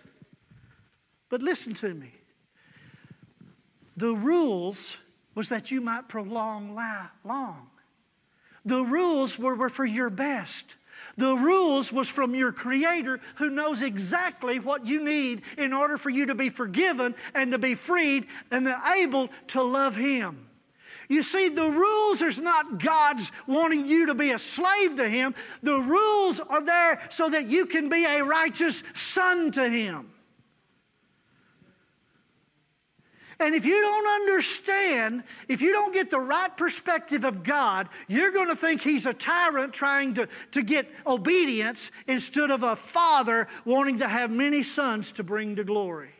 [1.28, 2.14] But listen to me.
[3.94, 4.96] The rules
[5.34, 7.68] was that you might prolong life long.
[8.64, 10.64] The rules were, were for your best.
[11.18, 16.08] The rules was from your creator who knows exactly what you need in order for
[16.08, 18.66] you to be forgiven and to be freed and
[18.96, 20.47] able to love him.
[21.08, 25.34] You see, the rules is not God's wanting you to be a slave to Him.
[25.62, 30.10] The rules are there so that you can be a righteous son to Him.
[33.40, 38.32] And if you don't understand, if you don't get the right perspective of God, you're
[38.32, 43.48] going to think He's a tyrant trying to, to get obedience instead of a father
[43.64, 46.10] wanting to have many sons to bring to glory.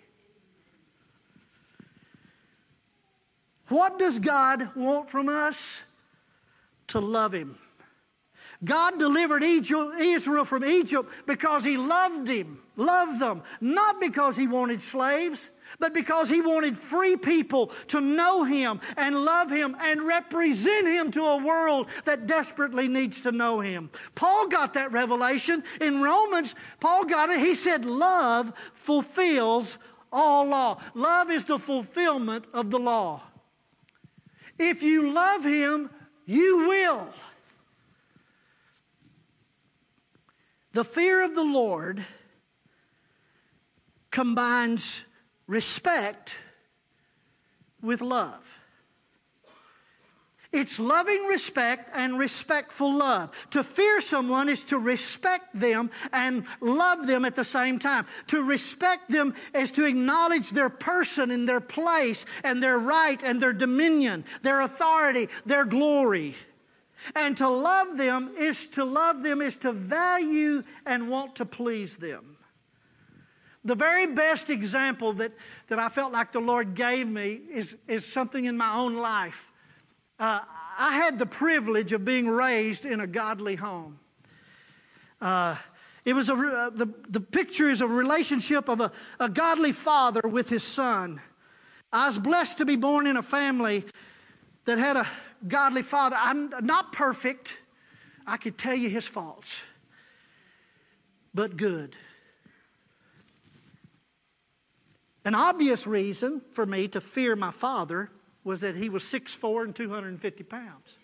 [3.69, 5.81] What does God want from us?
[6.89, 7.59] To love Him.
[8.65, 14.83] God delivered Israel from Egypt because He loved him, loved them, not because He wanted
[14.83, 20.87] slaves but because he wanted free people to know him and love him and represent
[20.87, 23.91] him to a world that desperately needs to know him.
[24.15, 26.55] Paul got that revelation in Romans.
[26.81, 27.41] Paul got it.
[27.41, 29.79] He said, Love fulfills
[30.13, 30.81] all law.
[30.95, 33.23] Love is the fulfillment of the law.
[34.59, 35.91] If you love him,
[36.27, 37.09] you will.
[40.73, 42.05] The fear of the Lord
[44.11, 45.03] combines
[45.47, 46.35] respect
[47.81, 48.58] with love.
[50.51, 53.31] It's loving respect and respectful love.
[53.51, 58.07] To fear someone is to respect them and love them at the same time.
[58.29, 63.39] To respect them is to acknowledge their person and their place and their right and
[63.39, 66.35] their dominion, their authority, their glory.
[67.15, 71.99] And to love them is to love them is to value and want to please
[71.99, 72.39] them.
[73.65, 75.33] The very best example that,
[75.69, 79.48] that I felt like the Lord gave me is, is something in my own life.
[80.19, 80.41] Uh,
[80.79, 83.99] I had the privilege of being raised in a godly home.
[85.21, 85.57] Uh,
[86.05, 90.23] it was a, uh, the, the picture is a relationship of a, a godly father
[90.25, 91.21] with his son.
[91.93, 93.85] I was blessed to be born in a family
[94.65, 95.07] that had a
[95.47, 96.17] godly father.
[96.19, 97.57] I'm not perfect.
[98.27, 99.49] I could tell you his faults,
[101.35, 101.97] but good.
[105.25, 108.11] An obvious reason for me to fear my father
[108.49, 110.97] was that he was 6'4 and 250 pounds.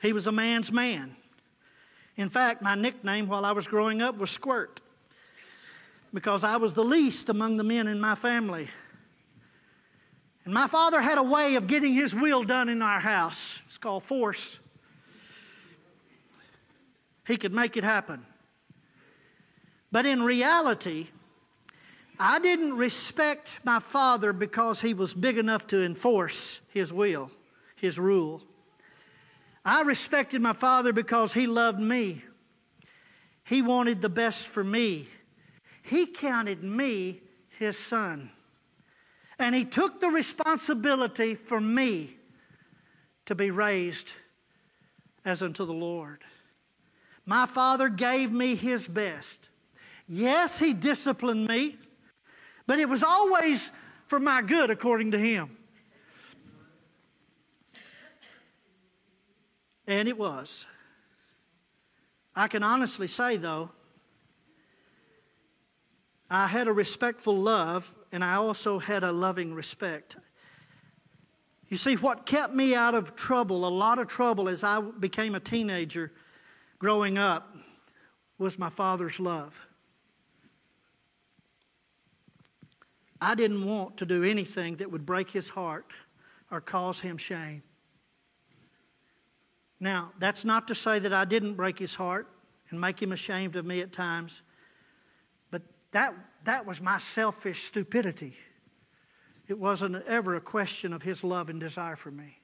[0.00, 1.16] He was a man's man.
[2.16, 4.80] In fact, my nickname while I was growing up was Squirt
[6.14, 8.68] because I was the least among the men in my family.
[10.44, 13.60] And my father had a way of getting his will done in our house.
[13.66, 14.60] It's called force.
[17.26, 18.24] He could make it happen.
[19.90, 21.08] But in reality,
[22.18, 27.30] I didn't respect my father because he was big enough to enforce his will,
[27.76, 28.42] his rule.
[29.64, 32.24] I respected my father because he loved me.
[33.44, 35.08] He wanted the best for me.
[35.82, 37.20] He counted me
[37.58, 38.30] his son.
[39.38, 42.16] And he took the responsibility for me
[43.26, 44.12] to be raised
[45.24, 46.22] as unto the Lord.
[47.26, 49.48] My father gave me his best.
[50.08, 51.76] Yes, he disciplined me,
[52.66, 53.70] but it was always
[54.06, 55.56] for my good according to him.
[59.86, 60.66] And it was.
[62.34, 63.70] I can honestly say, though,
[66.28, 70.16] I had a respectful love and I also had a loving respect.
[71.68, 75.34] You see, what kept me out of trouble, a lot of trouble as I became
[75.34, 76.12] a teenager
[76.78, 77.56] growing up,
[78.38, 79.65] was my father's love.
[83.20, 85.92] I didn't want to do anything that would break his heart
[86.50, 87.62] or cause him shame.
[89.80, 92.28] Now, that's not to say that I didn't break his heart
[92.70, 94.42] and make him ashamed of me at times,
[95.50, 95.62] but
[95.92, 96.14] that,
[96.44, 98.36] that was my selfish stupidity.
[99.48, 102.38] It wasn't ever a question of his love and desire for me.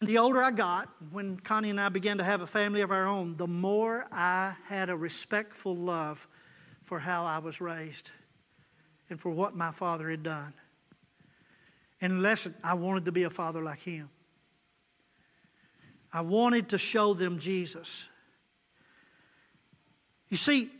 [0.00, 3.06] The older I got, when Connie and I began to have a family of our
[3.06, 6.28] own, the more I had a respectful love
[6.82, 8.10] for how I was raised
[9.08, 10.52] and for what my father had done.
[12.00, 14.10] And unless I wanted to be a father like him.
[16.12, 18.04] I wanted to show them Jesus.
[20.28, 20.70] You see,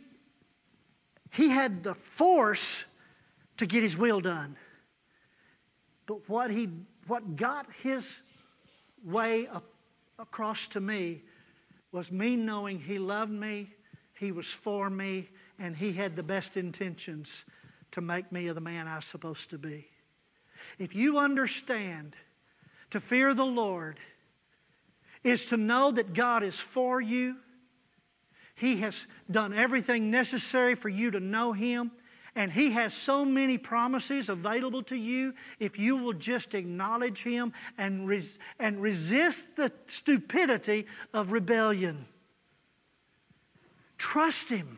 [1.31, 2.83] he had the force
[3.57, 4.55] to get his will done.
[6.05, 6.69] But what, he,
[7.07, 8.21] what got his
[9.03, 9.65] way up,
[10.19, 11.21] across to me
[11.91, 13.69] was me knowing he loved me,
[14.13, 17.43] he was for me, and he had the best intentions
[17.97, 19.87] to make me the man I'm supposed to be.
[20.77, 22.15] If you understand
[22.91, 23.97] to fear the Lord
[25.23, 27.37] is to know that God is for you,
[28.53, 31.89] He has done everything necessary for you to know Him.
[32.35, 37.51] And He has so many promises available to you if you will just acknowledge Him
[37.79, 40.85] and, res- and resist the stupidity
[41.15, 42.05] of rebellion.
[43.97, 44.77] Trust Him.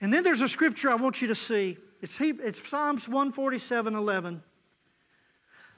[0.00, 1.76] And then there's a scripture I want you to see.
[2.00, 4.42] It's, he, it's Psalms 147 11.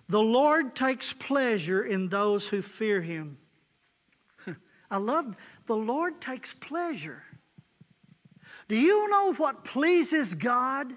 [0.08, 3.38] The Lord takes pleasure in those who fear Him.
[4.90, 7.22] I love the Lord takes pleasure.
[8.68, 10.92] Do you know what pleases God?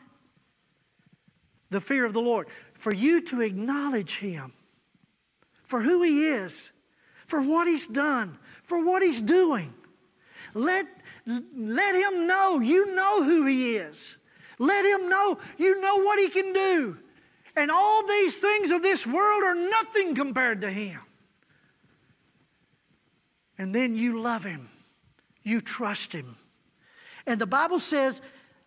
[1.69, 2.47] The fear of the Lord.
[2.73, 4.53] For you to acknowledge Him
[5.65, 6.69] for who He is,
[7.25, 9.73] for what He's done, for what He's doing.
[10.53, 10.85] Let,
[11.25, 14.15] let Him know you know who He is.
[14.59, 16.97] Let Him know you know what He can do.
[17.55, 20.99] And all these things of this world are nothing compared to Him.
[23.57, 24.69] And then you love Him,
[25.43, 26.35] you trust Him.
[27.25, 28.21] And the Bible says,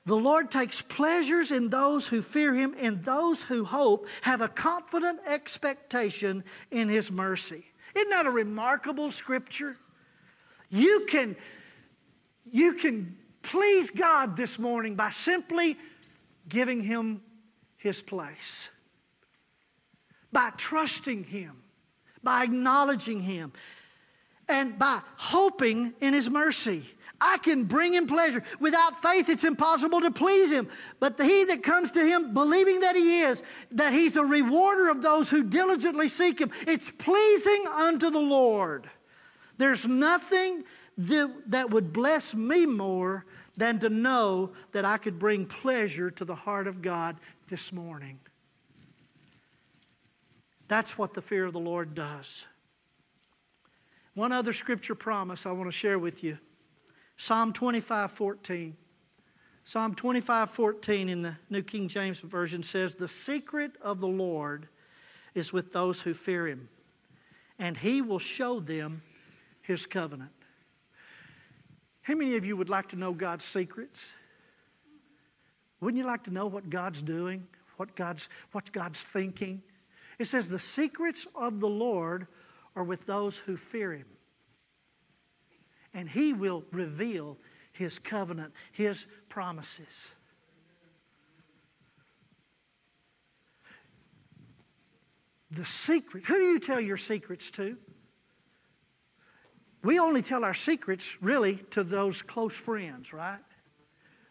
[0.08, 4.48] the Lord takes pleasures in those who fear him, and those who hope have a
[4.48, 7.66] confident expectation in his mercy.
[7.94, 9.76] Isn't that a remarkable scripture?
[10.70, 11.36] You can,
[12.52, 15.76] you can please God this morning by simply
[16.48, 17.22] giving him
[17.76, 18.68] his place,
[20.32, 21.62] by trusting him,
[22.22, 23.52] by acknowledging him,
[24.48, 26.84] and by hoping in his mercy.
[27.20, 28.44] I can bring him pleasure.
[28.60, 30.68] Without faith, it's impossible to please him.
[31.00, 33.42] But he that comes to him, believing that he is,
[33.72, 38.88] that he's a rewarder of those who diligently seek him, it's pleasing unto the Lord.
[39.56, 40.64] There's nothing
[40.98, 43.24] that, would bless me more
[43.56, 47.16] than to know that I could bring pleasure to the heart of God
[47.48, 48.18] this morning.
[50.66, 52.44] That's what the fear of the Lord does.
[54.14, 56.38] One other scripture promise I want to share with you.
[57.16, 58.76] Psalm 25 14.
[59.64, 64.68] Psalm 25 14 in the New King James Version says, The secret of the Lord
[65.34, 66.68] is with those who fear him,
[67.58, 69.02] and he will show them
[69.62, 70.32] his covenant.
[72.08, 74.12] How many of you would like to know God's secrets?
[75.82, 77.46] Wouldn't you like to know what God's doing,
[77.76, 79.60] what God's, what God's thinking?
[80.18, 82.26] It says, The secrets of the Lord
[82.74, 84.06] are with those who fear him
[85.92, 87.36] and He will reveal
[87.72, 90.06] His covenant, His promises.
[95.50, 96.24] The secret.
[96.24, 97.76] Who do you tell your secrets to?
[99.82, 103.38] We only tell our secrets really to those close friends, right?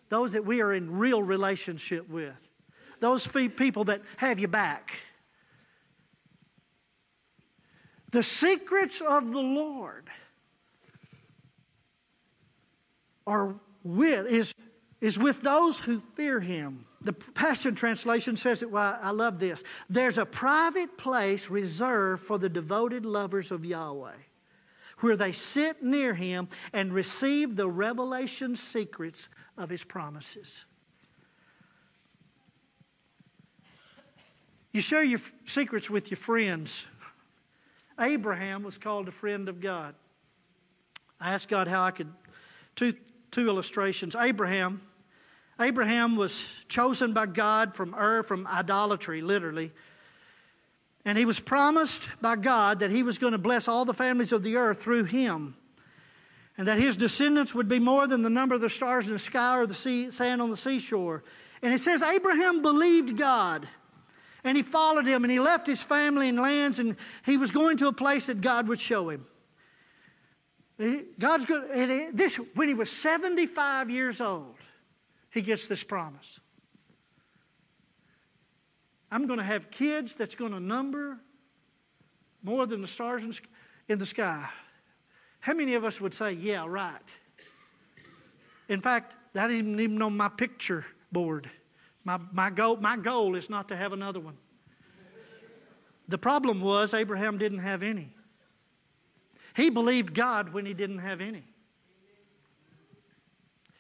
[0.09, 2.35] Those that we are in real relationship with.
[2.99, 4.91] Those people that have you back.
[8.11, 10.09] The secrets of the Lord
[13.25, 14.53] are with, is,
[15.01, 16.85] is with those who fear him.
[17.01, 19.61] The Passion Translation says it, well, I love this.
[19.89, 24.15] There's a private place reserved for the devoted lovers of Yahweh
[24.99, 30.65] where they sit near him and receive the revelation secrets of his promises.
[34.71, 36.85] You share your secrets with your friends.
[37.99, 39.95] Abraham was called a friend of God.
[41.19, 42.11] I asked God how I could
[42.75, 42.93] two
[43.31, 44.15] two illustrations.
[44.15, 44.81] Abraham
[45.59, 49.71] Abraham was chosen by God from Ur from idolatry literally
[51.07, 54.33] and he was promised by God that he was going to bless all the families
[54.33, 55.55] of the earth through him.
[56.57, 59.19] And that his descendants would be more than the number of the stars in the
[59.19, 61.23] sky or the sea, sand on the seashore.
[61.61, 63.69] And it says Abraham believed God.
[64.43, 67.77] And he followed him and he left his family and lands and he was going
[67.77, 69.25] to a place that God would show him.
[71.17, 72.17] God's good.
[72.17, 74.55] This, when he was 75 years old,
[75.31, 76.41] he gets this promise.
[79.11, 81.17] I'm going to have kids that's going to number
[82.43, 83.23] more than the stars
[83.87, 84.47] in the sky.
[85.39, 86.95] How many of us would say, yeah, right?
[88.67, 91.49] In fact, that isn't even on my picture board.
[92.03, 94.37] My, my, goal, my goal is not to have another one.
[96.09, 98.13] The problem was Abraham didn't have any.
[99.55, 101.43] He believed God when he didn't have any.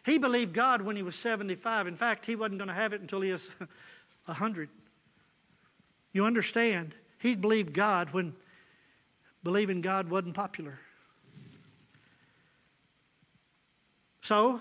[0.05, 1.87] He believed God when he was 75.
[1.87, 3.49] In fact, he wasn't going to have it until he was
[4.25, 4.69] 100.
[6.17, 6.95] You understand?
[7.19, 8.33] He believed God when
[9.43, 10.79] believing God wasn't popular.
[14.21, 14.59] So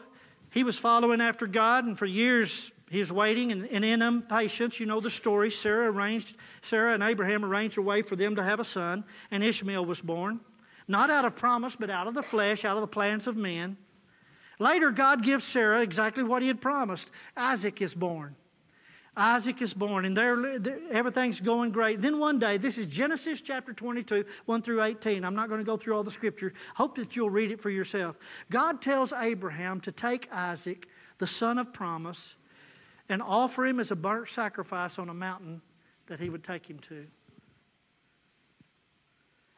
[0.51, 4.79] he was following after God, and for years he was waiting, and, and in impatience,
[4.79, 5.51] you know the story.
[5.51, 9.43] Sarah arranged, Sarah and Abraham arranged a way for them to have a son, and
[9.43, 10.41] Ishmael was born.
[10.87, 13.79] Not out of promise, but out of the flesh, out of the plans of men.
[14.59, 17.09] Later, God gives Sarah exactly what he had promised.
[17.35, 18.37] Isaac is born.
[19.17, 22.03] Isaac is born, and they're, they're, everything's going great.
[22.03, 25.25] Then one day, this is Genesis chapter 22, 1 through 18.
[25.25, 26.53] I'm not going to go through all the scripture.
[26.75, 28.17] Hope that you'll read it for yourself.
[28.51, 30.87] God tells Abraham to take Isaac,
[31.17, 32.35] the son of promise,
[33.09, 35.63] and offer him as a burnt sacrifice on a mountain
[36.09, 37.07] that he would take him to.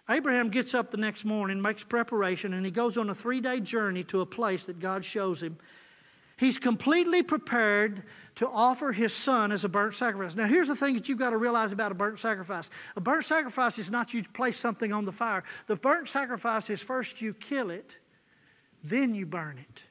[0.09, 3.59] Abraham gets up the next morning, makes preparation, and he goes on a three day
[3.59, 5.59] journey to a place that God shows him
[6.39, 8.05] He's completely prepared
[8.39, 10.37] to offer his son as a burnt sacrifice.
[10.37, 13.27] Now, here's the thing that you've got to realize about a burnt sacrifice a burnt
[13.27, 17.35] sacrifice is not you place something on the fire, the burnt sacrifice is first you
[17.35, 17.97] kill it,
[18.85, 19.83] then you burn it.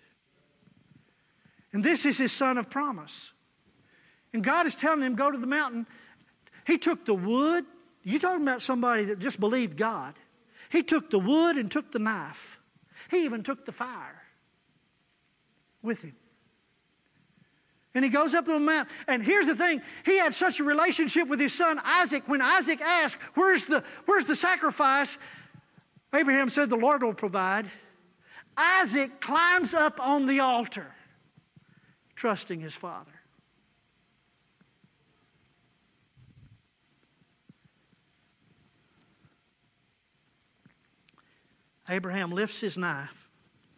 [1.74, 3.32] And this is his son of promise.
[4.32, 5.86] And God is telling him, go to the mountain.
[6.66, 7.66] He took the wood.
[8.04, 10.14] You're talking about somebody that just believed God.
[10.70, 12.60] He took the wood and took the knife.
[13.12, 14.24] He even took the fire
[15.82, 16.16] with him.
[17.98, 18.94] And he goes up the mountain.
[19.08, 22.28] And here's the thing he had such a relationship with his son Isaac.
[22.28, 25.18] When Isaac asked, Where's the, where's the sacrifice?
[26.14, 27.72] Abraham said, The Lord will provide.
[28.56, 30.94] Isaac climbs up on the altar,
[32.16, 33.10] trusting his father.
[41.90, 43.28] Abraham lifts his knife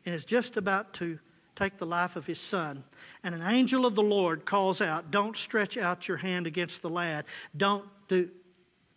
[0.06, 1.20] and is just about to
[1.56, 2.84] take the life of his son.
[3.24, 6.90] And an angel of the Lord calls out, Don't stretch out your hand against the
[6.90, 7.26] lad.
[7.56, 8.30] Don't do,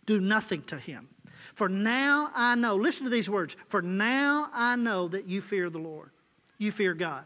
[0.05, 1.09] do nothing to him.
[1.53, 5.69] For now I know, listen to these words, for now I know that you fear
[5.69, 6.09] the Lord.
[6.57, 7.25] You fear God,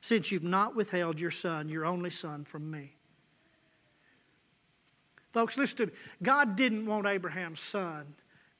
[0.00, 2.94] since you've not withheld your son, your only son, from me.
[5.32, 5.92] Folks, listen to me.
[6.22, 8.14] God didn't want Abraham's son,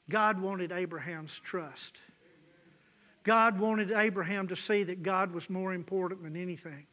[0.09, 1.99] God wanted Abraham's trust.
[3.23, 6.87] God wanted Abraham to see that God was more important than anything.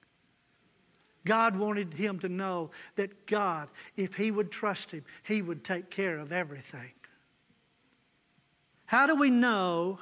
[1.28, 3.68] God wanted him to know that God,
[3.98, 6.94] if he would trust him, he would take care of everything.
[8.86, 10.00] How do we know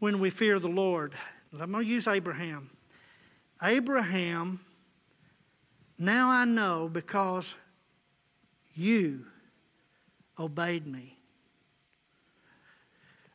[0.00, 1.14] when we fear the Lord?
[1.52, 2.70] I'm going to use Abraham.
[3.62, 4.58] Abraham,
[5.96, 7.54] now I know because
[8.74, 9.24] you
[10.36, 11.19] obeyed me.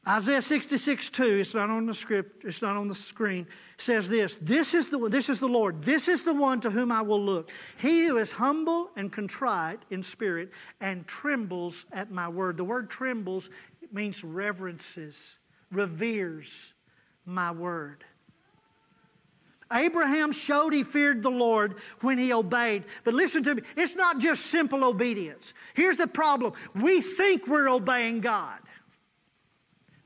[0.07, 3.47] Isaiah 66, 2, it's not on the script, it's not on the screen,
[3.79, 6.91] says this this is, the, this is the Lord, this is the one to whom
[6.91, 7.49] I will look.
[7.77, 12.57] He who is humble and contrite in spirit and trembles at my word.
[12.57, 13.49] The word trembles
[13.91, 15.37] means reverences,
[15.71, 16.73] reveres
[17.25, 18.03] my word.
[19.73, 22.83] Abraham showed he feared the Lord when he obeyed.
[23.03, 25.53] But listen to me, it's not just simple obedience.
[25.73, 28.59] Here's the problem we think we're obeying God.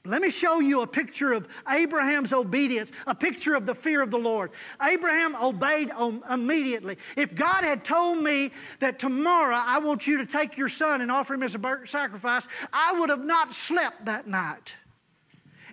[0.05, 4.11] Let me show you a picture of Abraham's obedience, a picture of the fear of
[4.11, 4.51] the Lord.
[4.81, 5.91] Abraham obeyed
[6.29, 6.97] immediately.
[7.17, 11.11] If God had told me that tomorrow I want you to take your son and
[11.11, 14.73] offer him as a burnt sacrifice, I would have not slept that night.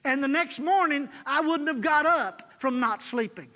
[0.04, 3.48] And the next morning, I wouldn't have got up from not sleeping.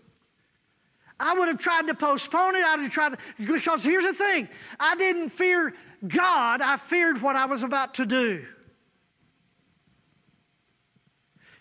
[1.18, 2.64] I would have tried to postpone it.
[2.64, 4.48] I would have tried to, because here's the thing
[4.78, 5.74] I didn't fear
[6.06, 8.46] God, I feared what I was about to do.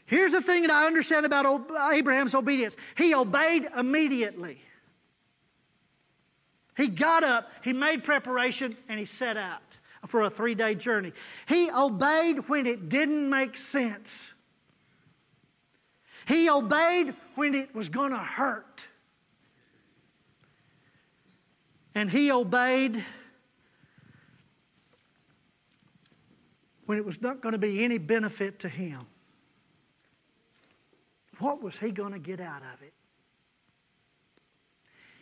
[0.10, 4.60] Here's the thing that I understand about Abraham's obedience he obeyed immediately.
[6.76, 9.62] He got up, he made preparation, and he set out
[10.08, 11.14] for a three day journey.
[11.48, 14.32] He obeyed when it didn't make sense.
[16.28, 18.88] He obeyed when it was going to hurt.
[21.94, 23.06] And he obeyed
[26.88, 29.06] when it was not going to be any benefit to him.
[31.40, 32.94] What was he going to get out of it?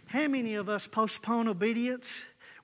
[0.07, 2.07] How many of us postpone obedience?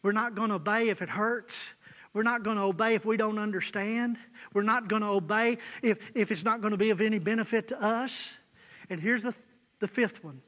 [0.01, 1.69] We're not going to obey if it hurts.
[2.13, 4.17] We're not going to obey if we don't understand.
[4.53, 7.67] We're not going to obey if, if it's not going to be of any benefit
[7.69, 8.29] to us.
[8.89, 9.33] And here's the,
[9.79, 10.41] the fifth one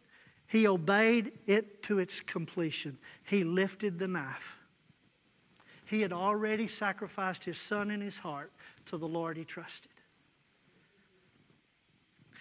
[0.47, 2.97] He obeyed it to its completion.
[3.24, 4.58] He lifted the knife.
[5.86, 8.51] He had already sacrificed his son in his heart
[8.88, 9.91] to the Lord he trusted.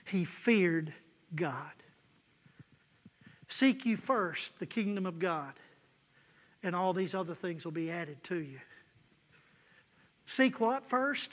[0.04, 0.92] He feared
[1.34, 1.72] God.
[3.48, 5.52] Seek you first the kingdom of God,
[6.62, 8.60] and all these other things will be added to you.
[10.26, 11.30] Seek what first?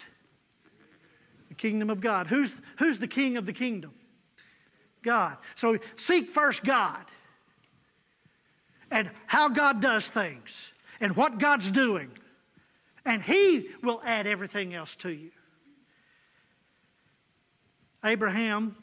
[1.50, 2.28] The kingdom of God.
[2.28, 3.94] Who's, who's the king of the kingdom?
[5.04, 5.38] God.
[5.56, 7.04] So seek first God
[8.92, 10.70] and how God does things
[11.00, 12.12] and what God's doing.
[13.06, 15.32] And He will add everything else to you.
[18.04, 18.76] Abraham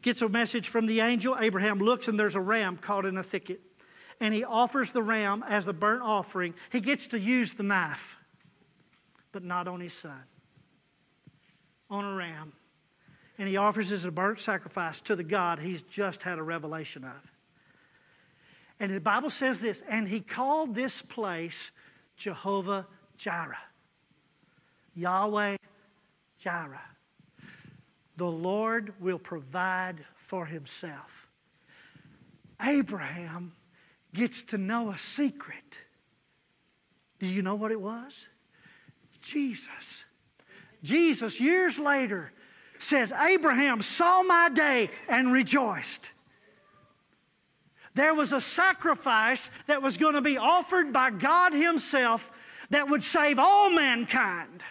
[0.00, 1.36] gets a message from the angel.
[1.38, 3.60] Abraham looks and there's a ram caught in a thicket.
[4.20, 6.54] And he offers the ram as the burnt offering.
[6.70, 8.16] He gets to use the knife
[9.32, 10.22] but not on his son,
[11.90, 12.52] on a ram.
[13.38, 17.02] And he offers as a burnt sacrifice to the God he's just had a revelation
[17.02, 17.32] of.
[18.78, 21.70] And the Bible says this, and he called this place
[22.16, 22.86] Jehovah
[23.16, 23.56] Jireh.
[24.94, 25.56] Yahweh
[26.38, 26.80] Jireh.
[28.22, 31.26] The Lord will provide for himself.
[32.62, 33.50] Abraham
[34.14, 35.78] gets to know a secret.
[37.18, 38.28] Do you know what it was?
[39.22, 40.04] Jesus.
[40.84, 42.30] Jesus, years later,
[42.78, 46.12] said, Abraham saw my day and rejoiced.
[47.94, 52.30] There was a sacrifice that was going to be offered by God Himself
[52.70, 54.62] that would save all mankind.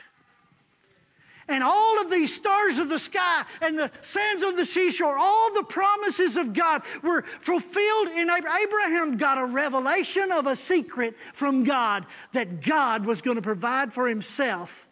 [1.51, 5.53] And all of these stars of the sky and the sands of the seashore, all
[5.53, 8.71] the promises of God were fulfilled in Abraham.
[8.91, 13.93] Abraham got a revelation of a secret from God that God was going to provide
[13.93, 14.87] for himself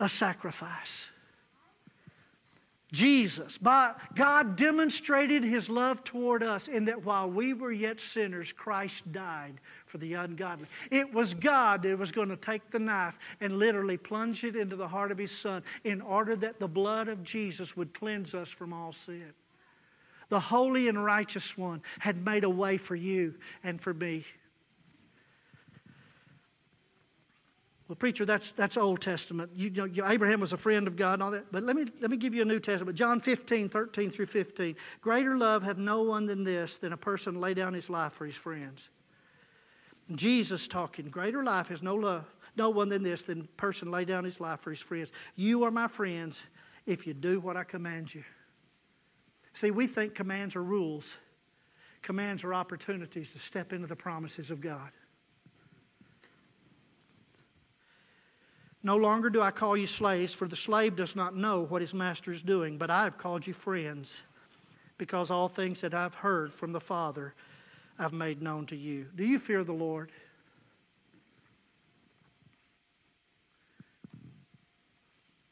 [0.00, 1.06] a sacrifice.
[2.90, 8.52] Jesus, by God demonstrated his love toward us in that while we were yet sinners,
[8.52, 10.66] Christ died for the ungodly.
[10.90, 14.76] It was God that was going to take the knife and literally plunge it into
[14.76, 18.50] the heart of his son in order that the blood of Jesus would cleanse us
[18.50, 19.32] from all sin.
[20.28, 23.34] The holy and righteous one had made a way for you
[23.64, 24.24] and for me.
[27.88, 29.52] Well, preacher, that's, that's Old Testament.
[29.56, 31.50] You, you know, Abraham was a friend of God and all that.
[31.50, 32.98] But let me, let me give you a New Testament.
[32.98, 34.76] John 15, 13 through 15.
[35.00, 38.26] Greater love have no one than this, than a person lay down his life for
[38.26, 38.90] his friends.
[40.14, 41.08] Jesus talking.
[41.10, 42.24] Greater life has no love,
[42.56, 45.10] no one than this, than person lay down his life for his friends.
[45.36, 46.42] You are my friends
[46.86, 48.24] if you do what I command you.
[49.54, 51.16] See, we think commands are rules.
[52.00, 54.90] Commands are opportunities to step into the promises of God.
[58.82, 61.92] No longer do I call you slaves, for the slave does not know what his
[61.92, 64.14] master is doing, but I have called you friends,
[64.96, 67.34] because all things that I've heard from the Father
[67.98, 69.06] I've made known to you.
[69.14, 70.12] Do you fear the Lord?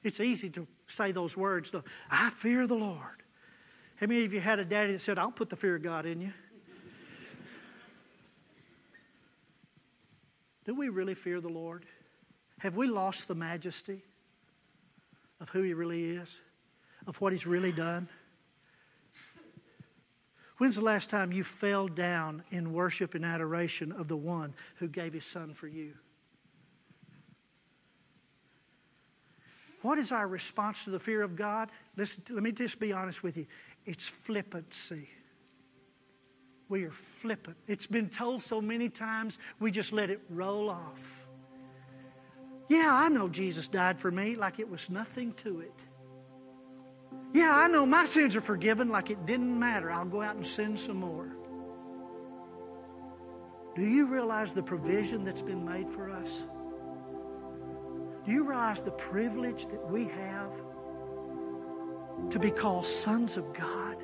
[0.05, 1.73] It's easy to say those words.
[2.09, 3.25] I fear the Lord.
[3.97, 6.07] How many of you had a daddy that said, I'll put the fear of God
[6.07, 6.33] in you?
[10.65, 11.87] Do we really fear the Lord?
[12.59, 14.03] Have we lost the majesty
[15.41, 16.41] of who He really is,
[17.07, 18.09] of what He's really done?
[20.59, 24.89] When's the last time you fell down in worship and adoration of the one who
[24.89, 25.93] gave His Son for you?
[29.83, 31.71] What is our response to the fear of God?
[31.97, 33.47] Listen, let me just be honest with you.
[33.85, 35.09] It's flippancy.
[36.69, 37.57] We are flippant.
[37.69, 41.27] It's been told so many times, we just let it roll off.
[42.69, 45.73] Yeah, I know Jesus died for me like it was nothing to it.
[47.37, 49.91] Yeah, I know my sins are forgiven like it didn't matter.
[49.91, 51.37] I'll go out and sin some more.
[53.75, 56.31] Do you realize the provision that's been made for us?
[58.25, 60.51] Do you realize the privilege that we have
[62.31, 63.99] to be called sons of God?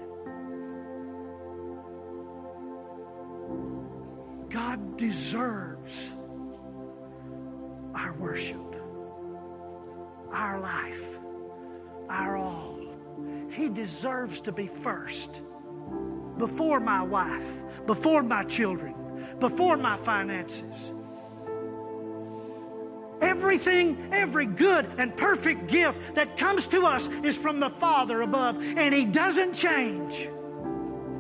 [4.51, 6.11] God deserves
[7.95, 8.77] our worship,
[10.31, 11.19] our life,
[12.11, 12.72] our all.
[13.53, 15.43] He deserves to be first
[16.39, 18.95] before my wife, before my children,
[19.39, 20.93] before my finances.
[23.21, 28.57] Everything, every good and perfect gift that comes to us is from the Father above,
[28.57, 30.29] and He doesn't change.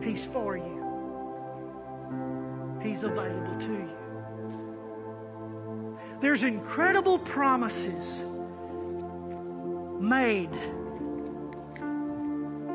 [0.03, 0.72] He's for you.
[2.83, 3.91] He's available to you.
[6.20, 8.24] There's incredible promises
[10.01, 10.51] made.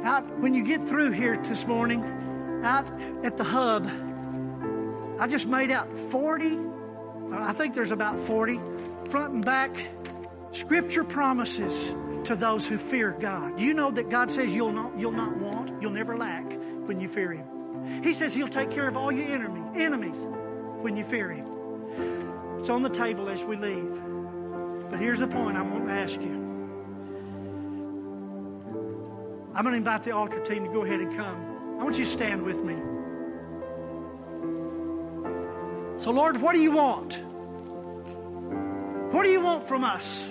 [0.07, 2.01] Out when you get through here this morning,
[2.63, 2.87] out
[3.25, 3.91] at the hub,
[5.19, 6.57] I just made out 40,
[7.33, 8.57] I think there's about 40,
[9.09, 9.77] front and back,
[10.53, 11.75] scripture promises
[12.25, 13.59] to those who fear God.
[13.59, 16.53] You know that God says you'll not, you'll not want, you'll never lack
[16.85, 18.01] when you fear Him.
[18.01, 20.25] He says He'll take care of all your enemy, enemies
[20.79, 21.47] when you fear Him.
[22.59, 23.91] It's on the table as we leave.
[24.89, 26.46] But here's the point I want to ask you.
[29.57, 31.79] I'm going to invite the altar team to go ahead and come.
[31.79, 32.75] I want you to stand with me.
[35.97, 37.17] So, Lord, what do you want?
[39.11, 40.21] What do you want from us?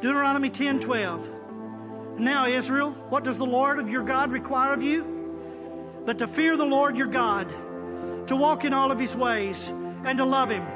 [0.00, 2.18] Deuteronomy 10 12.
[2.18, 6.02] Now, Israel, what does the Lord of your God require of you?
[6.06, 7.46] But to fear the Lord your God,
[8.28, 10.66] to walk in all of his ways, and to love him,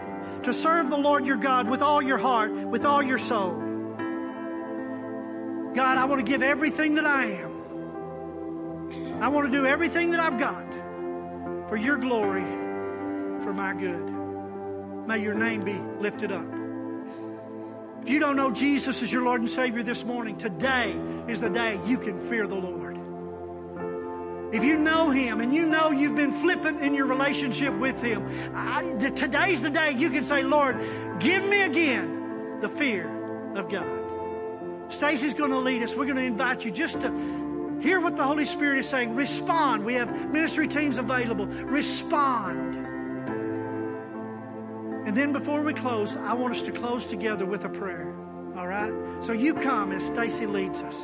[0.43, 3.53] to serve the Lord your God with all your heart, with all your soul.
[5.75, 7.54] God, I want to give everything that I am.
[9.25, 10.67] I want to do everything that I've got
[11.71, 12.45] for your glory,
[13.43, 15.09] for my good.
[15.09, 16.45] May your name be lifted up.
[18.03, 20.95] If you don't know Jesus as your Lord and Savior this morning, today
[21.27, 22.99] is the day you can fear the Lord.
[24.55, 28.29] If you know Him and you know you've been flippant in your relationship with Him,
[28.55, 30.79] I, today's the day you can say, Lord,
[31.19, 34.93] give me again the fear of God.
[34.93, 35.95] Stacy's going to lead us.
[35.95, 37.44] We're going to invite you just to
[37.85, 39.15] hear what the Holy Spirit is saying.
[39.15, 39.85] Respond.
[39.85, 41.47] We have ministry teams available.
[41.47, 42.77] Respond.
[45.07, 48.17] And then before we close, I want us to close together with a prayer.
[48.57, 48.91] All right?
[49.27, 50.97] So you come as Stacy leads us.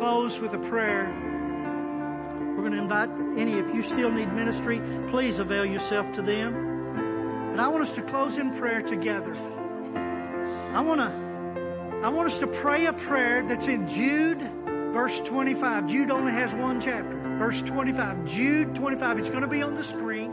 [0.00, 1.12] Close with a prayer.
[2.56, 4.80] We're going to invite any, if you still need ministry,
[5.10, 7.50] please avail yourself to them.
[7.50, 9.34] But I want us to close in prayer together.
[10.72, 14.40] I want to, I want us to pray a prayer that's in Jude,
[14.94, 15.86] verse 25.
[15.86, 17.18] Jude only has one chapter.
[17.38, 18.24] Verse 25.
[18.24, 19.18] Jude 25.
[19.18, 20.32] It's going to be on the screen.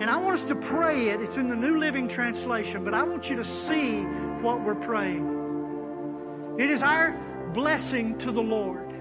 [0.00, 1.20] And I want us to pray it.
[1.20, 6.56] It's in the New Living Translation, but I want you to see what we're praying.
[6.58, 7.16] It is our
[7.52, 8.92] blessing to the Lord.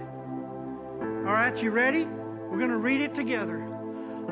[1.00, 2.06] All right, you ready?
[2.06, 3.66] We're going to read it together.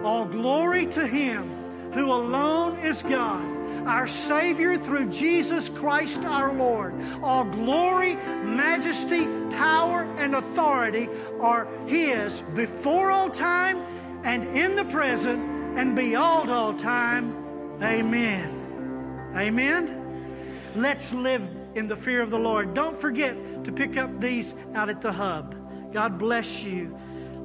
[0.03, 6.93] All glory to Him who alone is God, our Savior through Jesus Christ our Lord.
[7.24, 11.09] All glory, majesty, power, and authority
[11.39, 13.78] are His before all time
[14.24, 17.80] and in the present and beyond all time.
[17.82, 19.32] Amen.
[19.36, 20.74] Amen.
[20.76, 22.74] Let's live in the fear of the Lord.
[22.74, 25.55] Don't forget to pick up these out at the hub.
[25.93, 26.97] God bless you.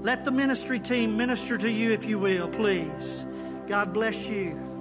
[0.02, 3.24] Let the ministry team minister to you if you will, please.
[3.68, 4.73] God bless you.